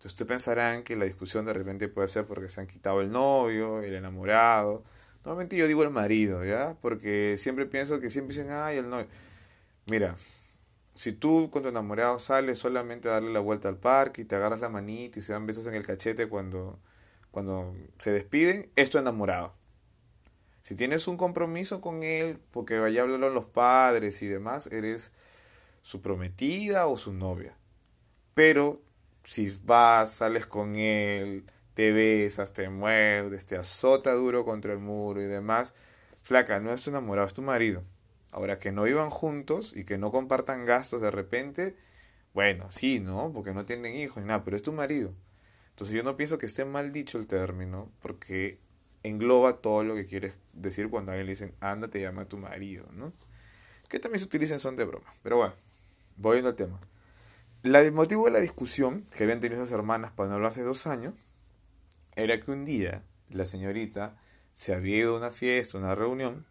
Entonces 0.05 0.13
ustedes 0.13 0.27
pensarán 0.29 0.83
que 0.83 0.95
la 0.95 1.05
discusión 1.05 1.45
de 1.45 1.53
repente 1.53 1.87
puede 1.87 2.07
ser 2.07 2.25
porque 2.25 2.47
se 2.47 2.61
han 2.61 2.67
quitado 2.67 3.01
el 3.01 3.11
novio, 3.11 3.81
el 3.81 3.95
enamorado. 3.95 4.83
Normalmente 5.23 5.57
yo 5.57 5.67
digo 5.67 5.83
el 5.83 5.89
marido, 5.89 6.45
¿ya? 6.45 6.77
Porque 6.81 7.35
siempre 7.37 7.65
pienso 7.65 7.99
que 7.99 8.09
siempre 8.09 8.35
dicen, 8.35 8.51
ay, 8.51 8.77
el 8.77 8.89
novio. 8.89 9.07
Mira, 9.87 10.15
si 10.93 11.11
tú 11.13 11.49
con 11.51 11.63
tu 11.63 11.69
enamorado 11.69 12.19
sales 12.19 12.59
solamente 12.59 13.09
a 13.09 13.13
darle 13.13 13.33
la 13.33 13.39
vuelta 13.39 13.67
al 13.67 13.77
parque 13.77 14.21
y 14.21 14.25
te 14.25 14.35
agarras 14.35 14.61
la 14.61 14.69
manita 14.69 15.19
y 15.19 15.21
se 15.21 15.33
dan 15.33 15.45
besos 15.45 15.67
en 15.67 15.75
el 15.75 15.85
cachete 15.85 16.27
cuando, 16.29 16.79
cuando 17.35 17.75
se 17.97 18.13
despiden, 18.13 18.71
es 18.77 18.89
tu 18.89 18.97
enamorado. 18.97 19.53
Si 20.61 20.73
tienes 20.73 21.05
un 21.09 21.17
compromiso 21.17 21.81
con 21.81 22.01
él, 22.01 22.39
porque 22.53 22.79
vaya 22.79 23.01
a 23.01 23.03
hablarlo 23.03 23.29
los 23.29 23.47
padres 23.47 24.21
y 24.21 24.27
demás, 24.27 24.67
eres 24.67 25.11
su 25.81 25.99
prometida 25.99 26.87
o 26.87 26.95
su 26.95 27.11
novia. 27.11 27.53
Pero 28.35 28.81
si 29.25 29.53
vas, 29.65 30.13
sales 30.13 30.45
con 30.45 30.77
él, 30.77 31.43
te 31.73 31.91
besas, 31.91 32.53
te 32.53 32.69
muerdes, 32.69 33.45
te 33.45 33.57
azota 33.57 34.13
duro 34.13 34.45
contra 34.45 34.71
el 34.71 34.79
muro 34.79 35.21
y 35.21 35.25
demás. 35.25 35.73
Flaca, 36.21 36.61
no 36.61 36.71
es 36.71 36.83
tu 36.83 36.89
enamorado, 36.91 37.27
es 37.27 37.33
tu 37.33 37.41
marido. 37.41 37.83
Ahora 38.31 38.59
que 38.59 38.71
no 38.71 38.83
vivan 38.83 39.09
juntos 39.09 39.73
y 39.75 39.83
que 39.83 39.97
no 39.97 40.09
compartan 40.09 40.63
gastos 40.63 41.01
de 41.01 41.11
repente, 41.11 41.75
bueno, 42.33 42.71
sí, 42.71 43.01
¿no? 43.01 43.33
Porque 43.33 43.53
no 43.53 43.65
tienen 43.65 43.93
hijos 43.93 44.23
ni 44.23 44.29
nada, 44.29 44.41
pero 44.45 44.55
es 44.55 44.63
tu 44.63 44.71
marido. 44.71 45.13
Entonces 45.75 45.93
yo 45.93 46.03
no 46.03 46.15
pienso 46.15 46.37
que 46.37 46.45
esté 46.45 46.63
mal 46.63 46.93
dicho 46.93 47.17
el 47.17 47.27
término, 47.27 47.91
porque 47.99 48.59
engloba 49.03 49.57
todo 49.57 49.83
lo 49.83 49.93
que 49.93 50.05
quieres 50.05 50.39
decir 50.53 50.89
cuando 50.89 51.11
a 51.11 51.15
alguien 51.15 51.25
le 51.25 51.33
dicen, 51.33 51.53
anda, 51.59 51.89
te 51.89 51.99
llama 51.99 52.29
tu 52.29 52.37
marido, 52.37 52.85
¿no? 52.93 53.11
Que 53.89 53.99
también 53.99 54.19
se 54.19 54.25
utilizan 54.25 54.61
son 54.61 54.77
de 54.77 54.85
broma. 54.85 55.05
Pero 55.21 55.35
bueno, 55.35 55.53
voy 56.15 56.39
al 56.39 56.55
tema. 56.55 56.79
el 57.63 57.91
motivo 57.91 58.23
de 58.23 58.31
la 58.31 58.39
discusión 58.39 59.05
que 59.17 59.25
habían 59.25 59.41
tenido 59.41 59.61
esas 59.61 59.73
hermanas 59.73 60.13
para 60.13 60.29
no 60.29 60.35
hablar 60.35 60.51
hace 60.51 60.61
dos 60.61 60.87
años 60.87 61.13
era 62.15 62.39
que 62.39 62.51
un 62.51 62.63
día 62.63 63.03
la 63.29 63.45
señorita 63.45 64.15
se 64.53 64.73
había 64.73 64.99
ido 64.99 65.15
a 65.15 65.17
una 65.17 65.31
fiesta, 65.31 65.77
una 65.77 65.93
reunión, 65.93 66.45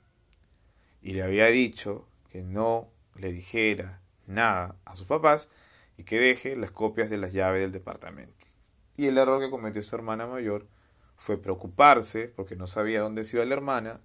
y 1.00 1.14
le 1.14 1.22
había 1.22 1.46
dicho 1.46 2.06
que 2.28 2.42
no 2.42 2.90
le 3.14 3.32
dijera 3.32 3.96
nada 4.26 4.76
a 4.84 4.96
sus 4.96 5.08
papás 5.08 5.48
y 5.96 6.04
que 6.04 6.18
deje 6.18 6.56
las 6.56 6.72
copias 6.72 7.08
de 7.08 7.16
las 7.16 7.32
llaves 7.32 7.62
del 7.62 7.72
departamento. 7.72 8.43
Y 8.96 9.06
el 9.06 9.18
error 9.18 9.40
que 9.40 9.50
cometió 9.50 9.80
esa 9.80 9.96
hermana 9.96 10.26
mayor 10.26 10.66
fue 11.16 11.38
preocuparse 11.38 12.32
porque 12.34 12.56
no 12.56 12.66
sabía 12.66 13.00
dónde 13.00 13.24
se 13.24 13.36
iba 13.36 13.46
la 13.46 13.54
hermana 13.54 14.00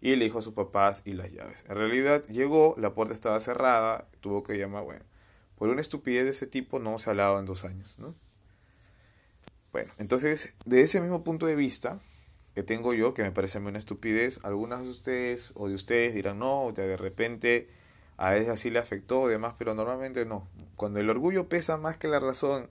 y 0.00 0.14
le 0.16 0.24
dijo 0.24 0.38
a 0.38 0.42
sus 0.42 0.54
papás 0.54 1.02
y 1.04 1.12
las 1.12 1.32
llaves. 1.32 1.64
En 1.68 1.76
realidad 1.76 2.24
llegó, 2.26 2.74
la 2.78 2.94
puerta 2.94 3.14
estaba 3.14 3.40
cerrada, 3.40 4.06
tuvo 4.20 4.42
que 4.42 4.56
llamar, 4.58 4.84
bueno, 4.84 5.04
por 5.56 5.68
una 5.68 5.80
estupidez 5.80 6.24
de 6.24 6.30
ese 6.30 6.46
tipo 6.46 6.78
no 6.78 6.98
se 6.98 7.10
ha 7.10 7.12
hablado 7.12 7.38
en 7.38 7.46
dos 7.46 7.64
años, 7.64 7.98
¿no? 7.98 8.14
Bueno, 9.72 9.92
entonces, 9.98 10.54
de 10.64 10.80
ese 10.80 11.00
mismo 11.00 11.24
punto 11.24 11.46
de 11.46 11.56
vista 11.56 11.98
que 12.54 12.62
tengo 12.62 12.94
yo, 12.94 13.12
que 13.12 13.22
me 13.22 13.32
parece 13.32 13.58
una 13.58 13.78
estupidez, 13.78 14.40
algunas 14.44 14.82
de 14.82 14.88
ustedes 14.88 15.52
o 15.56 15.68
de 15.68 15.74
ustedes 15.74 16.14
dirán, 16.14 16.38
no, 16.38 16.72
de 16.72 16.96
repente 16.96 17.68
a 18.16 18.36
ella 18.36 18.56
sí 18.56 18.70
le 18.70 18.78
afectó, 18.78 19.28
demás, 19.28 19.54
pero 19.58 19.74
normalmente 19.74 20.24
no. 20.24 20.48
Cuando 20.76 21.00
el 21.00 21.10
orgullo 21.10 21.48
pesa 21.48 21.76
más 21.76 21.96
que 21.96 22.08
la 22.08 22.18
razón, 22.18 22.68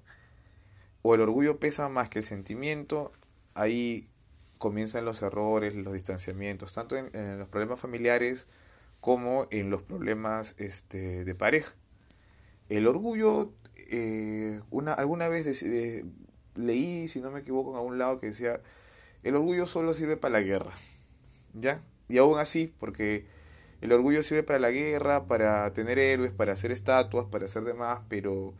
o 1.08 1.16
el 1.16 1.22
orgullo 1.22 1.58
pesa 1.58 1.88
más 1.88 2.10
que 2.10 2.20
el 2.20 2.26
sentimiento, 2.26 3.14
ahí 3.54 4.10
comienzan 4.58 5.06
los 5.06 5.22
errores, 5.22 5.74
los 5.74 5.94
distanciamientos, 5.94 6.74
tanto 6.74 6.98
en, 6.98 7.40
los 7.40 7.48
problemas 7.48 7.80
familiares 7.80 8.48
como 9.00 9.48
en 9.50 9.70
los 9.70 9.84
problemas 9.84 10.56
este, 10.58 11.24
de 11.24 11.34
pareja. 11.34 11.72
El 12.68 12.88
orgullo, 12.88 13.54
eh, 13.90 14.60
una, 14.70 14.92
alguna 14.96 15.30
vez 15.30 15.64
leí, 16.56 17.08
si 17.08 17.22
no 17.22 17.32
me 17.32 17.40
equivoco, 17.40 17.72
en 17.72 17.78
algún 17.78 17.98
lado 17.98 18.20
que 18.20 18.28
decía, 18.28 18.60
el 19.24 19.38
orgullo 19.38 19.66
solo 19.66 19.94
sirve 19.94 20.18
para 20.18 20.34
la 20.34 20.42
guerra, 20.42 20.74
¿ya? 21.54 21.82
Y 22.10 22.18
aún 22.18 22.38
así, 22.38 22.74
porque 22.82 23.26
el 23.80 23.94
orgullo 23.94 24.22
sirve 24.24 24.44
para 24.44 24.60
la 24.60 24.72
guerra, 24.72 25.26
para 25.26 25.72
tener 25.72 26.00
héroes, 26.00 26.34
para 26.34 26.52
hacer 26.52 26.74
estatuas, 26.74 27.28
para 27.28 27.46
hacer 27.46 27.64
demás, 27.64 28.02
pero 28.10 28.54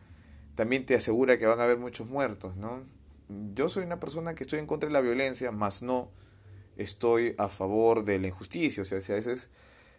también 0.58 0.84
te 0.84 0.96
asegura 0.96 1.38
que 1.38 1.46
van 1.46 1.60
a 1.60 1.62
haber 1.62 1.78
muchos 1.78 2.10
muertos, 2.10 2.56
¿no? 2.56 2.82
Yo 3.54 3.68
soy 3.68 3.84
una 3.84 4.00
persona 4.00 4.34
que 4.34 4.42
estoy 4.42 4.58
en 4.58 4.66
contra 4.66 4.88
de 4.88 4.92
la 4.92 5.00
violencia, 5.00 5.52
más 5.52 5.82
no 5.82 6.10
estoy 6.76 7.36
a 7.38 7.46
favor 7.46 8.04
de 8.04 8.18
la 8.18 8.26
injusticia, 8.26 8.82
o 8.82 8.84
sea, 8.84 9.00
si 9.00 9.12
a 9.12 9.14
veces 9.14 9.52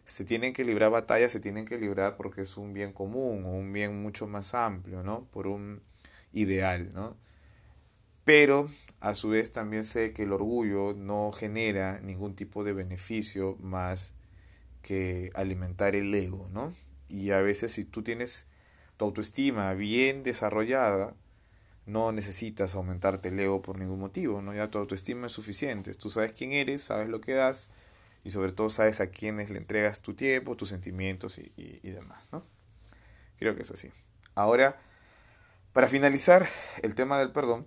se 0.04 0.26
tienen 0.26 0.52
que 0.52 0.65
librar 0.65 0.91
batallas, 0.91 1.32
se 1.32 1.39
tienen 1.39 1.63
que 1.63 1.78
librar 1.78 2.17
porque 2.17 2.41
es 2.41 2.58
un 2.58 2.74
bien 2.74 2.91
común 2.91 3.45
o 3.45 3.52
un 3.52 3.72
bien 3.72 4.02
mucho 4.02 4.28
más 4.28 4.54
amplio, 4.54 5.02
¿no? 5.02 5.30
Por 5.32 5.48
un 5.48 5.82
ideal, 6.34 6.91
¿no? 6.93 7.15
Pero 8.26 8.69
a 9.00 9.15
su 9.15 9.30
vez 9.30 9.54
también 9.54 9.86
sé 9.86 10.12
que 10.12 10.24
el 10.24 10.34
orgullo 10.34 10.93
no 10.93 11.32
genera 11.32 12.02
ningún 12.02 12.36
tipo 12.36 12.65
de 12.65 12.74
beneficio 12.74 13.56
más 13.62 14.13
que 14.82 15.32
alimentar 15.36 15.95
el 15.95 16.13
ego, 16.13 16.50
¿no? 16.52 16.74
Y 17.08 17.32
a 17.32 17.39
veces 17.39 17.72
si 17.72 17.86
tú 17.86 18.04
tienes 18.04 18.50
tu 18.99 19.05
autoestima 19.05 19.73
bien 19.75 20.23
desarrollada, 20.23 21.15
no 21.85 22.12
necesitas 22.12 22.75
aumentarte 22.75 23.29
el 23.29 23.39
ego 23.39 23.62
por 23.62 23.79
ningún 23.79 24.01
motivo, 24.01 24.41
¿no? 24.41 24.53
Ya 24.53 24.69
tu 24.69 24.77
autoestima 24.77 25.27
es 25.27 25.31
suficiente. 25.31 25.93
Tú 25.93 26.09
sabes 26.09 26.33
quién 26.33 26.51
eres, 26.51 26.83
sabes 26.83 27.07
lo 27.07 27.21
que 27.21 27.33
das 27.33 27.69
y 28.25 28.31
sobre 28.31 28.51
todo 28.51 28.69
sabes 28.69 28.99
a 28.99 29.07
quiénes 29.07 29.51
le 29.51 29.57
entregas 29.57 30.01
tu 30.01 30.15
tiempo, 30.15 30.57
tus 30.57 30.67
sentimientos 30.67 31.39
y, 31.39 31.53
y 31.55 31.89
demás, 31.91 32.27
¿no? 32.33 32.43
Creo 33.38 33.55
que 33.55 33.62
es 33.62 33.71
así. 33.71 33.89
Ahora, 34.35 34.77
para 35.71 35.88
finalizar 35.88 36.45
el 36.83 36.93
tema 36.93 37.17
del 37.19 37.31
perdón, 37.31 37.65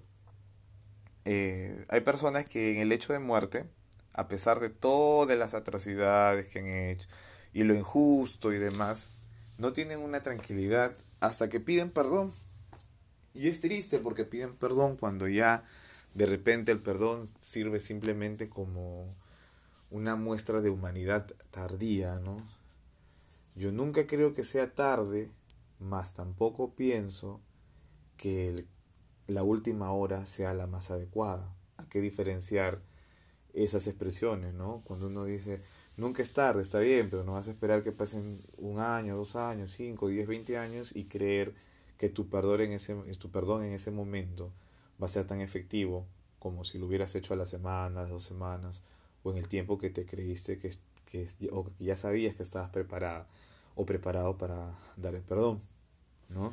eh, 1.24 1.82
hay 1.88 2.02
personas 2.02 2.44
que 2.44 2.72
en 2.74 2.76
el 2.76 2.92
hecho 2.92 3.14
de 3.14 3.20
muerte, 3.20 3.64
a 4.12 4.28
pesar 4.28 4.60
de 4.60 4.68
todas 4.68 5.38
las 5.38 5.54
atrocidades 5.54 6.48
que 6.48 6.58
han 6.58 6.68
hecho 6.68 7.08
y 7.54 7.62
lo 7.62 7.74
injusto 7.74 8.52
y 8.52 8.58
demás, 8.58 9.12
no 9.56 9.72
tienen 9.72 10.00
una 10.00 10.20
tranquilidad 10.20 10.94
hasta 11.22 11.48
que 11.48 11.60
piden 11.60 11.90
perdón. 11.90 12.32
Y 13.32 13.46
es 13.46 13.60
triste 13.60 14.00
porque 14.00 14.24
piden 14.24 14.56
perdón 14.56 14.96
cuando 14.96 15.28
ya 15.28 15.64
de 16.14 16.26
repente 16.26 16.72
el 16.72 16.82
perdón 16.82 17.30
sirve 17.40 17.78
simplemente 17.78 18.50
como 18.50 19.06
una 19.90 20.16
muestra 20.16 20.60
de 20.60 20.68
humanidad 20.68 21.32
tardía, 21.52 22.18
¿no? 22.18 22.44
Yo 23.54 23.70
nunca 23.70 24.06
creo 24.08 24.34
que 24.34 24.42
sea 24.42 24.74
tarde, 24.74 25.30
mas 25.78 26.12
tampoco 26.12 26.74
pienso 26.74 27.40
que 28.16 28.66
la 29.28 29.44
última 29.44 29.92
hora 29.92 30.26
sea 30.26 30.54
la 30.54 30.66
más 30.66 30.90
adecuada. 30.90 31.54
Hay 31.76 31.86
que 31.86 32.00
diferenciar 32.00 32.82
esas 33.54 33.86
expresiones, 33.86 34.54
¿no? 34.54 34.82
Cuando 34.84 35.06
uno 35.06 35.24
dice, 35.24 35.62
nunca 35.96 36.22
es 36.22 36.32
tarde, 36.32 36.62
está 36.62 36.78
bien, 36.78 37.08
pero 37.10 37.24
no 37.24 37.32
vas 37.32 37.48
a 37.48 37.52
esperar 37.52 37.82
que 37.82 37.92
pasen 37.92 38.40
un 38.58 38.80
año, 38.80 39.16
dos 39.16 39.36
años, 39.36 39.70
cinco, 39.70 40.08
diez, 40.08 40.26
veinte 40.26 40.58
años 40.58 40.94
y 40.94 41.04
creer 41.04 41.54
que 41.98 42.08
tu 42.08 42.28
perdón 42.28 42.62
en 42.62 42.72
ese, 42.72 42.94
tu 43.18 43.30
perdón 43.30 43.64
en 43.64 43.72
ese 43.72 43.90
momento 43.90 44.52
va 45.00 45.06
a 45.06 45.10
ser 45.10 45.26
tan 45.26 45.40
efectivo 45.40 46.06
como 46.38 46.64
si 46.64 46.78
lo 46.78 46.86
hubieras 46.86 47.14
hecho 47.14 47.34
a 47.34 47.36
la 47.36 47.46
semana, 47.46 48.00
a 48.00 48.02
las 48.02 48.10
dos 48.10 48.24
semanas, 48.24 48.82
o 49.22 49.30
en 49.30 49.38
el 49.38 49.46
tiempo 49.46 49.78
que 49.78 49.90
te 49.90 50.04
creíste 50.04 50.58
que, 50.58 50.74
que, 51.06 51.28
o 51.52 51.64
que 51.64 51.84
ya 51.84 51.94
sabías 51.94 52.34
que 52.34 52.42
estabas 52.42 52.70
preparada 52.70 53.28
o 53.76 53.86
preparado 53.86 54.36
para 54.36 54.76
dar 54.96 55.14
el 55.14 55.22
perdón, 55.22 55.60
¿no? 56.28 56.52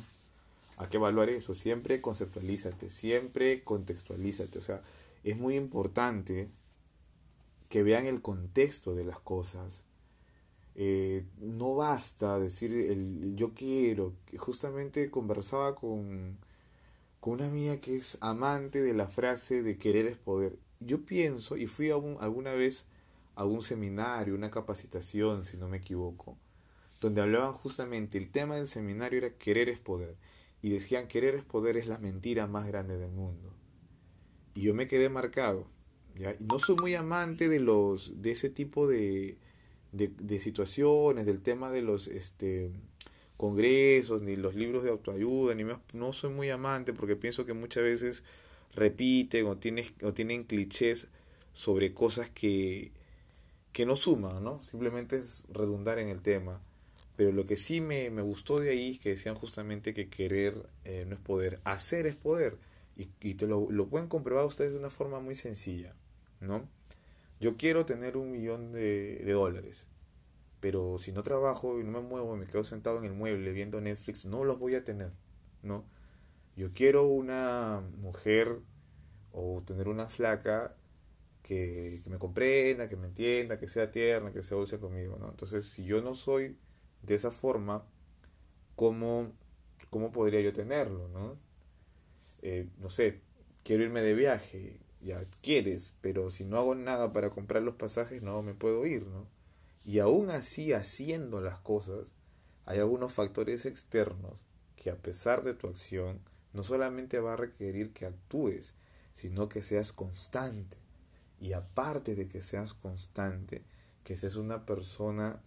Hay 0.76 0.86
que 0.88 0.96
evaluar 0.96 1.28
eso, 1.28 1.54
siempre 1.54 2.00
conceptualízate, 2.00 2.88
siempre 2.88 3.62
contextualízate, 3.64 4.58
o 4.58 4.62
sea, 4.62 4.80
es 5.24 5.36
muy 5.36 5.56
importante 5.56 6.48
que 7.70 7.82
vean 7.84 8.04
el 8.06 8.20
contexto 8.20 8.94
de 8.94 9.04
las 9.04 9.20
cosas. 9.20 9.84
Eh, 10.74 11.24
no 11.38 11.74
basta 11.76 12.38
decir 12.38 12.74
el 12.74 13.36
yo 13.36 13.54
quiero, 13.54 14.14
justamente 14.38 15.10
conversaba 15.10 15.74
con, 15.74 16.38
con 17.20 17.34
una 17.34 17.46
amiga 17.46 17.80
que 17.80 17.94
es 17.96 18.18
amante 18.20 18.82
de 18.82 18.92
la 18.92 19.08
frase 19.08 19.62
de 19.62 19.78
querer 19.78 20.06
es 20.06 20.18
poder. 20.18 20.58
Yo 20.80 21.06
pienso, 21.06 21.56
y 21.56 21.66
fui 21.66 21.90
a 21.90 21.94
alguna 21.94 22.54
vez 22.54 22.86
a 23.36 23.44
un 23.44 23.62
seminario, 23.62 24.34
una 24.34 24.50
capacitación, 24.50 25.44
si 25.44 25.56
no 25.56 25.68
me 25.68 25.78
equivoco, 25.78 26.36
donde 27.00 27.20
hablaban 27.22 27.52
justamente, 27.52 28.18
el 28.18 28.30
tema 28.30 28.56
del 28.56 28.66
seminario 28.66 29.18
era 29.18 29.36
querer 29.38 29.68
es 29.68 29.80
poder 29.80 30.16
y 30.60 30.70
decían 30.70 31.06
querer 31.06 31.36
es 31.36 31.44
poder 31.44 31.76
es 31.76 31.86
la 31.86 31.98
mentira 31.98 32.46
más 32.48 32.66
grande 32.66 32.98
del 32.98 33.12
mundo. 33.12 33.54
Y 34.54 34.62
yo 34.62 34.74
me 34.74 34.88
quedé 34.88 35.08
marcado. 35.08 35.68
¿Ya? 36.18 36.36
No 36.40 36.58
soy 36.58 36.76
muy 36.76 36.94
amante 36.94 37.48
de 37.48 37.60
los 37.60 38.22
de 38.22 38.32
ese 38.32 38.50
tipo 38.50 38.86
de, 38.86 39.36
de, 39.92 40.40
situaciones, 40.40 41.26
del 41.26 41.40
tema 41.40 41.70
de 41.70 41.82
los 41.82 42.08
este 42.08 42.70
congresos, 43.36 44.22
ni 44.22 44.36
los 44.36 44.54
libros 44.54 44.84
de 44.84 44.90
autoayuda, 44.90 45.54
ni 45.54 45.64
no 45.94 46.12
soy 46.12 46.30
muy 46.30 46.50
amante 46.50 46.92
porque 46.92 47.16
pienso 47.16 47.44
que 47.44 47.54
muchas 47.54 47.82
veces 47.82 48.24
repiten 48.74 49.46
o, 49.46 49.52
o 49.52 50.12
tienen 50.12 50.44
clichés 50.44 51.08
sobre 51.52 51.92
cosas 51.94 52.30
que, 52.30 52.92
que 53.72 53.86
no 53.86 53.96
suman, 53.96 54.42
¿no? 54.42 54.62
Simplemente 54.62 55.16
es 55.16 55.44
redundar 55.52 55.98
en 55.98 56.08
el 56.08 56.20
tema. 56.20 56.60
Pero 57.16 57.32
lo 57.32 57.44
que 57.44 57.56
sí 57.56 57.80
me, 57.80 58.08
gustó 58.22 58.58
de 58.58 58.70
ahí 58.70 58.92
es 58.92 58.98
que 58.98 59.10
decían 59.10 59.34
justamente 59.34 59.92
que 59.92 60.08
querer 60.08 60.54
eh, 60.84 61.04
no 61.06 61.14
es 61.16 61.20
poder, 61.20 61.60
hacer 61.64 62.06
es 62.06 62.16
poder. 62.16 62.56
Y, 62.96 63.08
y 63.20 63.34
te 63.34 63.46
lo, 63.46 63.70
lo, 63.70 63.88
pueden 63.88 64.08
comprobar 64.08 64.46
ustedes 64.46 64.72
de 64.72 64.78
una 64.78 64.90
forma 64.90 65.20
muy 65.20 65.34
sencilla, 65.34 65.94
¿no? 66.40 66.68
Yo 67.40 67.56
quiero 67.56 67.86
tener 67.86 68.16
un 68.16 68.30
millón 68.30 68.72
de, 68.72 69.24
dólares, 69.32 69.88
pero 70.60 70.98
si 70.98 71.12
no 71.12 71.22
trabajo 71.22 71.80
y 71.80 71.84
no 71.84 71.90
me 71.92 72.00
muevo 72.00 72.36
me 72.36 72.46
quedo 72.46 72.64
sentado 72.64 72.98
en 72.98 73.04
el 73.04 73.12
mueble 73.12 73.52
viendo 73.52 73.80
Netflix, 73.80 74.26
no 74.26 74.44
los 74.44 74.58
voy 74.58 74.74
a 74.74 74.84
tener, 74.84 75.12
¿no? 75.62 75.84
Yo 76.56 76.72
quiero 76.72 77.06
una 77.06 77.82
mujer 77.98 78.60
o 79.32 79.62
tener 79.64 79.88
una 79.88 80.06
flaca 80.08 80.76
que, 81.42 82.00
que, 82.04 82.10
me 82.10 82.18
comprenda, 82.18 82.88
que 82.88 82.96
me 82.96 83.06
entienda, 83.06 83.58
que 83.58 83.68
sea 83.68 83.90
tierna, 83.90 84.32
que 84.32 84.42
sea 84.42 84.58
dulce 84.58 84.78
conmigo, 84.78 85.16
¿no? 85.18 85.30
Entonces, 85.30 85.66
si 85.66 85.84
yo 85.84 86.02
no 86.02 86.14
soy 86.14 86.58
de 87.02 87.14
esa 87.14 87.30
forma, 87.30 87.86
¿cómo, 88.76 89.32
cómo 89.90 90.12
podría 90.12 90.40
yo 90.40 90.52
tenerlo? 90.52 91.08
¿no? 91.08 91.38
Eh, 92.42 92.68
no 92.78 92.88
sé, 92.88 93.20
quiero 93.62 93.84
irme 93.84 94.00
de 94.00 94.14
viaje. 94.14 94.80
Ya 95.02 95.24
quieres, 95.42 95.94
pero 96.00 96.30
si 96.30 96.44
no 96.44 96.58
hago 96.58 96.74
nada 96.74 97.12
para 97.12 97.30
comprar 97.30 97.62
los 97.62 97.76
pasajes 97.76 98.22
no 98.22 98.42
me 98.42 98.54
puedo 98.54 98.86
ir, 98.86 99.06
¿no? 99.06 99.26
Y 99.84 99.98
aún 99.98 100.30
así 100.30 100.72
haciendo 100.72 101.40
las 101.40 101.58
cosas, 101.58 102.14
hay 102.66 102.78
algunos 102.78 103.12
factores 103.12 103.66
externos 103.66 104.44
que 104.76 104.90
a 104.90 104.96
pesar 104.96 105.42
de 105.42 105.54
tu 105.54 105.68
acción, 105.68 106.20
no 106.52 106.62
solamente 106.62 107.18
va 107.18 107.34
a 107.34 107.36
requerir 107.36 107.92
que 107.92 108.06
actúes, 108.06 108.74
sino 109.12 109.48
que 109.48 109.62
seas 109.62 109.92
constante. 109.92 110.78
Y 111.40 111.52
aparte 111.52 112.14
de 112.14 112.28
que 112.28 112.42
seas 112.42 112.74
constante, 112.74 113.62
que 114.04 114.16
seas 114.16 114.36
una 114.36 114.66
persona 114.66 115.40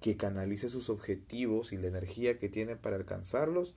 que 0.00 0.16
canalice 0.16 0.68
sus 0.68 0.90
objetivos 0.90 1.72
y 1.72 1.76
la 1.76 1.86
energía 1.86 2.38
que 2.38 2.48
tiene 2.48 2.76
para 2.76 2.96
alcanzarlos 2.96 3.74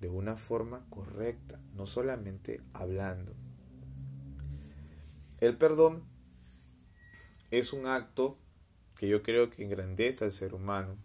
de 0.00 0.08
una 0.08 0.36
forma 0.36 0.84
correcta, 0.90 1.60
no 1.74 1.86
solamente 1.86 2.60
hablando. 2.74 3.34
El 5.42 5.56
perdón 5.56 6.04
es 7.50 7.72
un 7.72 7.88
acto 7.88 8.38
que 8.96 9.08
yo 9.08 9.24
creo 9.24 9.50
que 9.50 9.64
engrandece 9.64 10.24
al 10.24 10.30
ser 10.30 10.54
humano. 10.54 10.96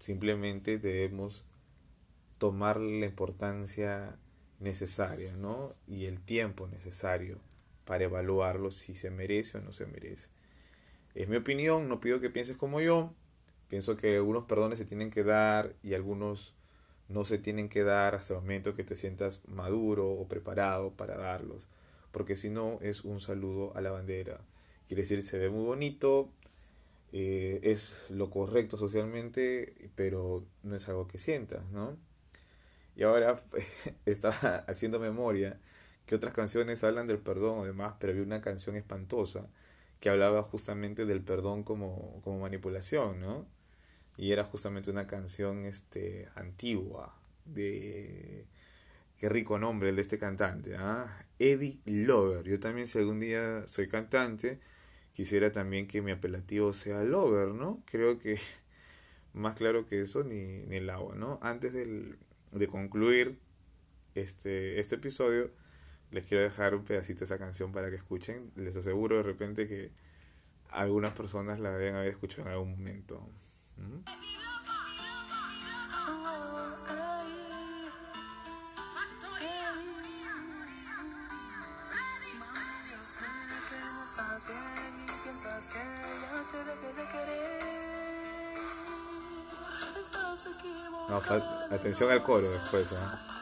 Simplemente 0.00 0.76
debemos 0.76 1.44
tomar 2.38 2.80
la 2.80 3.06
importancia 3.06 4.18
necesaria, 4.58 5.32
¿no? 5.34 5.72
Y 5.86 6.06
el 6.06 6.20
tiempo 6.20 6.66
necesario 6.66 7.38
para 7.84 8.02
evaluarlo 8.02 8.72
si 8.72 8.96
se 8.96 9.10
merece 9.12 9.58
o 9.58 9.60
no 9.60 9.70
se 9.70 9.86
merece. 9.86 10.30
Es 11.14 11.28
mi 11.28 11.36
opinión, 11.36 11.88
no 11.88 12.00
pido 12.00 12.18
que 12.18 12.28
pienses 12.28 12.56
como 12.56 12.80
yo. 12.80 13.14
Pienso 13.68 13.96
que 13.96 14.16
algunos 14.16 14.46
perdones 14.46 14.80
se 14.80 14.84
tienen 14.84 15.10
que 15.10 15.22
dar 15.22 15.76
y 15.84 15.94
algunos 15.94 16.56
no 17.08 17.22
se 17.22 17.38
tienen 17.38 17.68
que 17.68 17.84
dar 17.84 18.16
hasta 18.16 18.34
el 18.34 18.40
momento 18.40 18.74
que 18.74 18.82
te 18.82 18.96
sientas 18.96 19.46
maduro 19.46 20.10
o 20.10 20.26
preparado 20.26 20.90
para 20.90 21.16
darlos. 21.16 21.68
Porque 22.16 22.34
si 22.34 22.48
no 22.48 22.78
es 22.80 23.04
un 23.04 23.20
saludo 23.20 23.76
a 23.76 23.82
la 23.82 23.90
bandera. 23.90 24.40
Quiere 24.88 25.02
decir, 25.02 25.22
se 25.22 25.36
ve 25.36 25.50
muy 25.50 25.66
bonito, 25.66 26.30
eh, 27.12 27.60
es 27.62 28.06
lo 28.08 28.30
correcto 28.30 28.78
socialmente, 28.78 29.90
pero 29.96 30.42
no 30.62 30.76
es 30.76 30.88
algo 30.88 31.06
que 31.08 31.18
sientas, 31.18 31.62
¿no? 31.72 31.98
Y 32.96 33.02
ahora 33.02 33.38
estaba 34.06 34.64
haciendo 34.66 34.98
memoria 34.98 35.60
que 36.06 36.14
otras 36.14 36.32
canciones 36.32 36.82
hablan 36.84 37.06
del 37.06 37.18
perdón, 37.18 37.64
además, 37.64 37.96
pero 38.00 38.12
había 38.12 38.24
una 38.24 38.40
canción 38.40 38.76
espantosa 38.76 39.50
que 40.00 40.08
hablaba 40.08 40.42
justamente 40.42 41.04
del 41.04 41.20
perdón 41.22 41.64
como, 41.64 42.22
como 42.24 42.38
manipulación, 42.40 43.20
¿no? 43.20 43.46
Y 44.16 44.32
era 44.32 44.42
justamente 44.42 44.90
una 44.90 45.06
canción 45.06 45.66
este, 45.66 46.30
antigua 46.34 47.14
de... 47.44 48.46
Qué 49.18 49.28
rico 49.28 49.58
nombre 49.58 49.88
el 49.88 49.96
de 49.96 50.02
este 50.02 50.18
cantante, 50.18 50.76
¿ah? 50.76 51.06
Eddie 51.38 51.80
Lover. 51.86 52.44
Yo 52.44 52.60
también 52.60 52.86
si 52.86 52.98
algún 52.98 53.20
día 53.20 53.66
soy 53.66 53.88
cantante, 53.88 54.60
quisiera 55.12 55.52
también 55.52 55.86
que 55.88 56.02
mi 56.02 56.12
apelativo 56.12 56.74
sea 56.74 57.02
Lover, 57.02 57.48
¿no? 57.48 57.82
Creo 57.86 58.18
que 58.18 58.38
más 59.32 59.56
claro 59.56 59.86
que 59.86 60.02
eso 60.02 60.22
ni, 60.24 60.62
ni 60.66 60.76
el 60.76 60.90
agua, 60.90 61.14
¿no? 61.14 61.38
Antes 61.42 61.72
del, 61.72 62.18
de 62.52 62.66
concluir 62.66 63.38
este, 64.14 64.80
este 64.80 64.96
episodio, 64.96 65.50
les 66.10 66.26
quiero 66.26 66.44
dejar 66.44 66.74
un 66.74 66.84
pedacito 66.84 67.20
de 67.20 67.24
esa 67.26 67.38
canción 67.38 67.72
para 67.72 67.90
que 67.90 67.96
escuchen. 67.96 68.50
Les 68.56 68.76
aseguro 68.76 69.16
de 69.16 69.22
repente 69.22 69.66
que 69.66 69.92
algunas 70.70 71.12
personas 71.12 71.60
la 71.60 71.76
deben 71.76 71.94
haber 71.94 72.08
escuchado 72.08 72.48
en 72.48 72.52
algún 72.52 72.70
momento. 72.72 73.30
No, 91.08 91.16
atención 91.74 92.10
al 92.10 92.22
coro 92.22 92.46
después, 92.46 92.92
¿eh? 92.92 93.35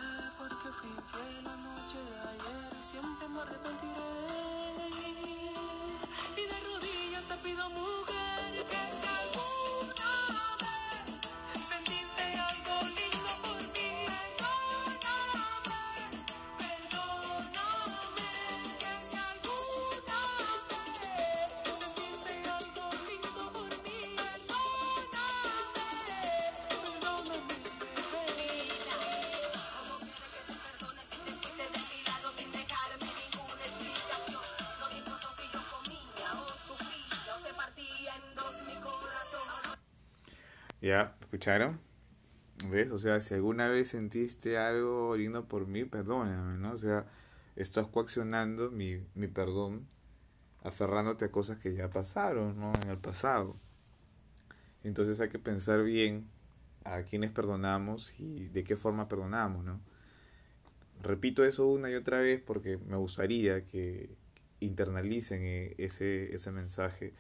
¿Ya? 40.85 41.16
¿Escucharon? 41.23 41.81
¿Ves? 42.68 42.90
O 42.90 42.99
sea, 42.99 43.18
si 43.23 43.33
alguna 43.33 43.70
vez 43.70 43.88
sentiste 43.88 44.59
algo 44.59 45.16
lindo 45.16 45.49
por 45.49 45.66
mí, 45.66 45.87
perdóname, 45.87 46.59
¿no? 46.59 46.73
O 46.73 46.77
sea, 46.77 47.07
estás 47.57 47.87
coaccionando 47.87 48.70
mi, 48.70 49.03
mi 49.14 49.27
perdón, 49.27 49.87
aferrándote 50.62 51.25
a 51.25 51.31
cosas 51.31 51.59
que 51.59 51.73
ya 51.73 51.88
pasaron, 51.88 52.61
¿no? 52.61 52.75
En 52.83 52.90
el 52.90 52.99
pasado. 52.99 53.57
Entonces 54.83 55.23
hay 55.23 55.31
que 55.31 55.38
pensar 55.38 55.83
bien 55.85 56.29
a 56.85 57.05
quienes 57.05 57.31
perdonamos 57.31 58.20
y 58.20 58.49
de 58.49 58.62
qué 58.62 58.77
forma 58.77 59.09
perdonamos, 59.09 59.64
¿no? 59.64 59.81
Repito 61.03 61.47
eso 61.47 61.66
una 61.66 61.88
y 61.90 61.94
otra 61.94 62.18
vez 62.18 62.42
porque 62.42 62.77
me 62.77 62.99
gustaría 62.99 63.64
que 63.64 64.11
internalicen 64.61 65.44
e, 65.44 65.75
ese, 65.79 66.35
ese 66.35 66.51
mensaje 66.51 67.14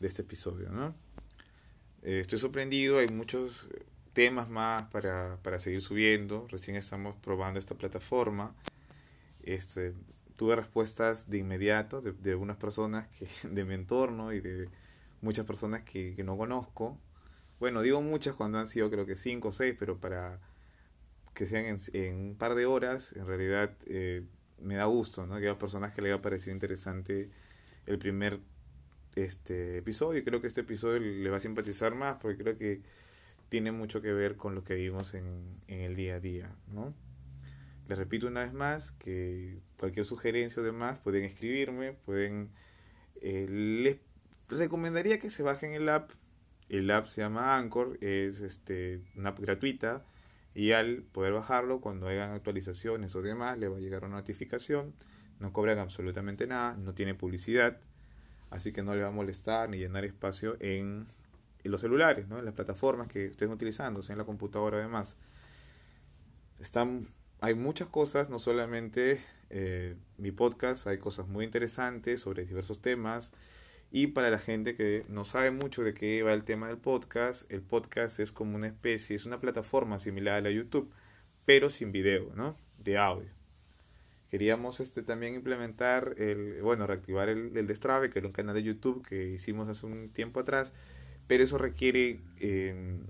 de 0.00 0.08
este 0.08 0.22
episodio, 0.22 0.70
¿no? 0.70 1.06
Eh, 2.06 2.20
estoy 2.20 2.38
sorprendido, 2.38 2.98
hay 2.98 3.08
muchos 3.08 3.68
temas 4.12 4.48
más 4.48 4.84
para, 4.84 5.38
para, 5.42 5.58
seguir 5.58 5.82
subiendo. 5.82 6.46
Recién 6.48 6.76
estamos 6.76 7.16
probando 7.16 7.58
esta 7.58 7.74
plataforma. 7.74 8.54
Este, 9.42 9.92
tuve 10.36 10.54
respuestas 10.54 11.28
de 11.28 11.38
inmediato 11.38 12.00
de, 12.00 12.12
de 12.12 12.36
unas 12.36 12.58
personas 12.58 13.08
que, 13.08 13.26
de 13.50 13.64
mi 13.64 13.74
entorno 13.74 14.32
y 14.32 14.40
de 14.40 14.68
muchas 15.20 15.46
personas 15.46 15.82
que, 15.82 16.14
que, 16.14 16.22
no 16.22 16.36
conozco. 16.36 16.96
Bueno, 17.58 17.82
digo 17.82 18.00
muchas 18.00 18.36
cuando 18.36 18.58
han 18.60 18.68
sido 18.68 18.88
creo 18.88 19.04
que 19.04 19.16
cinco 19.16 19.48
o 19.48 19.52
seis, 19.52 19.74
pero 19.76 19.98
para 19.98 20.38
que 21.34 21.44
sean 21.44 21.64
en, 21.64 21.76
en 21.92 22.14
un 22.14 22.36
par 22.36 22.54
de 22.54 22.66
horas, 22.66 23.14
en 23.16 23.26
realidad 23.26 23.76
eh, 23.88 24.22
me 24.60 24.76
da 24.76 24.84
gusto, 24.84 25.26
¿no? 25.26 25.40
Que 25.40 25.48
haya 25.48 25.58
personas 25.58 25.92
que 25.92 26.02
le 26.02 26.12
haya 26.12 26.22
parecido 26.22 26.54
interesante 26.54 27.30
el 27.84 27.98
primer 27.98 28.38
este 29.16 29.78
episodio. 29.78 30.22
Creo 30.24 30.40
que 30.40 30.46
este 30.46 30.60
episodio 30.60 31.00
le 31.00 31.28
va 31.30 31.38
a 31.38 31.40
simpatizar 31.40 31.94
más 31.94 32.16
porque 32.16 32.38
creo 32.38 32.56
que 32.56 32.82
tiene 33.48 33.72
mucho 33.72 34.00
que 34.02 34.12
ver 34.12 34.36
con 34.36 34.54
lo 34.54 34.62
que 34.62 34.74
vivimos 34.74 35.14
en, 35.14 35.60
en 35.66 35.80
el 35.80 35.96
día 35.96 36.16
a 36.16 36.20
día, 36.20 36.54
¿no? 36.68 36.94
Les 37.88 37.96
repito 37.96 38.26
una 38.26 38.42
vez 38.42 38.52
más 38.52 38.90
que 38.92 39.60
cualquier 39.78 40.04
sugerencia 40.04 40.60
o 40.60 40.64
demás 40.64 40.98
pueden 40.98 41.24
escribirme, 41.24 41.92
pueden... 41.92 42.50
Eh, 43.20 43.46
les 43.48 43.98
recomendaría 44.48 45.18
que 45.18 45.30
se 45.30 45.42
bajen 45.42 45.72
el 45.72 45.88
app. 45.88 46.10
El 46.68 46.90
app 46.90 47.06
se 47.06 47.20
llama 47.20 47.56
Anchor, 47.56 47.96
es 48.00 48.40
este, 48.40 49.02
una 49.14 49.30
app 49.30 49.38
gratuita 49.38 50.04
y 50.52 50.72
al 50.72 51.02
poder 51.02 51.32
bajarlo, 51.32 51.80
cuando 51.80 52.08
hagan 52.08 52.32
actualizaciones 52.32 53.14
o 53.14 53.22
demás, 53.22 53.58
le 53.58 53.68
va 53.68 53.76
a 53.76 53.80
llegar 53.80 54.04
una 54.04 54.16
notificación. 54.16 54.94
No 55.38 55.52
cobran 55.52 55.78
absolutamente 55.78 56.46
nada, 56.46 56.76
no 56.76 56.94
tiene 56.94 57.14
publicidad 57.14 57.78
así 58.50 58.72
que 58.72 58.82
no 58.82 58.94
le 58.94 59.02
va 59.02 59.08
a 59.08 59.12
molestar 59.12 59.68
ni 59.68 59.78
llenar 59.78 60.04
espacio 60.04 60.56
en, 60.60 61.06
los 61.64 61.80
celulares, 61.80 62.28
¿no? 62.28 62.38
en 62.38 62.44
las 62.44 62.54
plataformas 62.54 63.08
que 63.08 63.26
estén 63.26 63.50
utilizando, 63.50 64.00
en 64.08 64.18
la 64.18 64.24
computadora 64.24 64.78
además. 64.78 65.16
Están, 66.60 67.08
hay 67.40 67.54
muchas 67.54 67.88
cosas, 67.88 68.30
no 68.30 68.38
solamente 68.38 69.20
eh, 69.50 69.96
mi 70.16 70.30
podcast, 70.30 70.86
hay 70.86 70.98
cosas 70.98 71.26
muy 71.26 71.44
interesantes 71.44 72.20
sobre 72.20 72.46
diversos 72.46 72.80
temas. 72.80 73.32
Y 73.90 74.08
para 74.08 74.30
la 74.30 74.38
gente 74.38 74.74
que 74.74 75.04
no 75.08 75.24
sabe 75.24 75.50
mucho 75.50 75.82
de 75.82 75.92
qué 75.92 76.22
va 76.22 76.34
el 76.34 76.44
tema 76.44 76.68
del 76.68 76.78
podcast, 76.78 77.50
el 77.50 77.62
podcast 77.62 78.20
es 78.20 78.30
como 78.30 78.54
una 78.56 78.68
especie, 78.68 79.16
es 79.16 79.26
una 79.26 79.40
plataforma 79.40 79.98
similar 79.98 80.34
a 80.36 80.40
la 80.42 80.50
YouTube, 80.50 80.92
pero 81.44 81.68
sin 81.70 81.90
video, 81.90 82.32
¿no? 82.36 82.56
De 82.78 82.96
audio 82.96 83.35
queríamos 84.30 84.80
este 84.80 85.02
también 85.02 85.34
implementar 85.34 86.14
el 86.18 86.60
bueno 86.62 86.86
reactivar 86.86 87.28
el, 87.28 87.56
el 87.56 87.66
destrave 87.66 88.10
que 88.10 88.18
era 88.18 88.28
un 88.28 88.32
canal 88.32 88.54
de 88.54 88.62
YouTube 88.62 89.06
que 89.06 89.28
hicimos 89.28 89.68
hace 89.68 89.86
un 89.86 90.10
tiempo 90.10 90.40
atrás 90.40 90.72
pero 91.26 91.44
eso 91.44 91.58
requiere 91.58 92.20
em, 92.38 93.00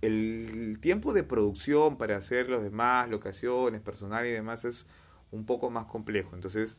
el 0.00 0.78
tiempo 0.80 1.12
de 1.12 1.24
producción 1.24 1.98
para 1.98 2.16
hacer 2.16 2.48
los 2.48 2.62
demás 2.62 3.08
locaciones 3.08 3.80
personal 3.80 4.26
y 4.26 4.30
demás 4.30 4.64
es 4.64 4.86
un 5.30 5.44
poco 5.46 5.70
más 5.70 5.86
complejo 5.86 6.34
entonces 6.34 6.78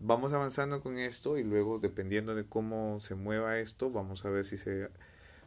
vamos 0.00 0.32
avanzando 0.32 0.80
con 0.80 0.98
esto 0.98 1.38
y 1.38 1.44
luego 1.44 1.78
dependiendo 1.78 2.34
de 2.34 2.44
cómo 2.44 2.98
se 3.00 3.14
mueva 3.14 3.58
esto, 3.58 3.90
vamos 3.90 4.24
a 4.24 4.30
ver 4.30 4.44
si 4.44 4.56
se 4.56 4.88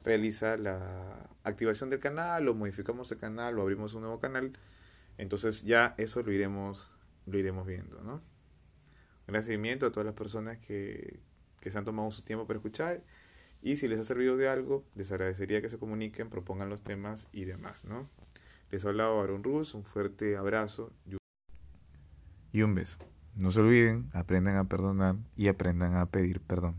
realiza 0.05 0.57
la 0.57 1.27
activación 1.43 1.89
del 1.89 1.99
canal 1.99 2.47
o 2.47 2.53
modificamos 2.53 3.11
el 3.11 3.17
canal 3.17 3.57
o 3.57 3.63
abrimos 3.63 3.93
un 3.95 4.03
nuevo 4.03 4.19
canal. 4.19 4.53
Entonces 5.17 5.63
ya 5.63 5.95
eso 5.97 6.21
lo 6.21 6.31
iremos, 6.31 6.91
lo 7.25 7.37
iremos 7.37 7.65
viendo, 7.65 8.01
¿no? 8.01 8.21
Agradecimiento 9.27 9.85
a 9.85 9.91
todas 9.91 10.05
las 10.05 10.15
personas 10.15 10.57
que, 10.57 11.19
que 11.61 11.71
se 11.71 11.77
han 11.77 11.85
tomado 11.85 12.11
su 12.11 12.23
tiempo 12.23 12.45
para 12.45 12.57
escuchar 12.57 13.03
y 13.61 13.77
si 13.77 13.87
les 13.87 13.99
ha 13.99 14.03
servido 14.03 14.35
de 14.35 14.49
algo, 14.49 14.83
les 14.95 15.11
agradecería 15.13 15.61
que 15.61 15.69
se 15.69 15.79
comuniquen, 15.79 16.29
propongan 16.29 16.69
los 16.69 16.81
temas 16.81 17.29
y 17.31 17.45
demás, 17.45 17.85
¿no? 17.85 18.09
Les 18.71 18.85
ha 18.85 18.89
hablado 18.89 19.21
Aaron 19.21 19.43
Rus, 19.43 19.73
un 19.73 19.85
fuerte 19.85 20.35
abrazo 20.35 20.91
y 22.51 22.61
un 22.61 22.75
beso. 22.75 22.97
No 23.35 23.51
se 23.51 23.61
olviden, 23.61 24.09
aprendan 24.13 24.57
a 24.57 24.67
perdonar 24.67 25.15
y 25.37 25.47
aprendan 25.47 25.95
a 25.95 26.05
pedir 26.07 26.41
perdón. 26.41 26.75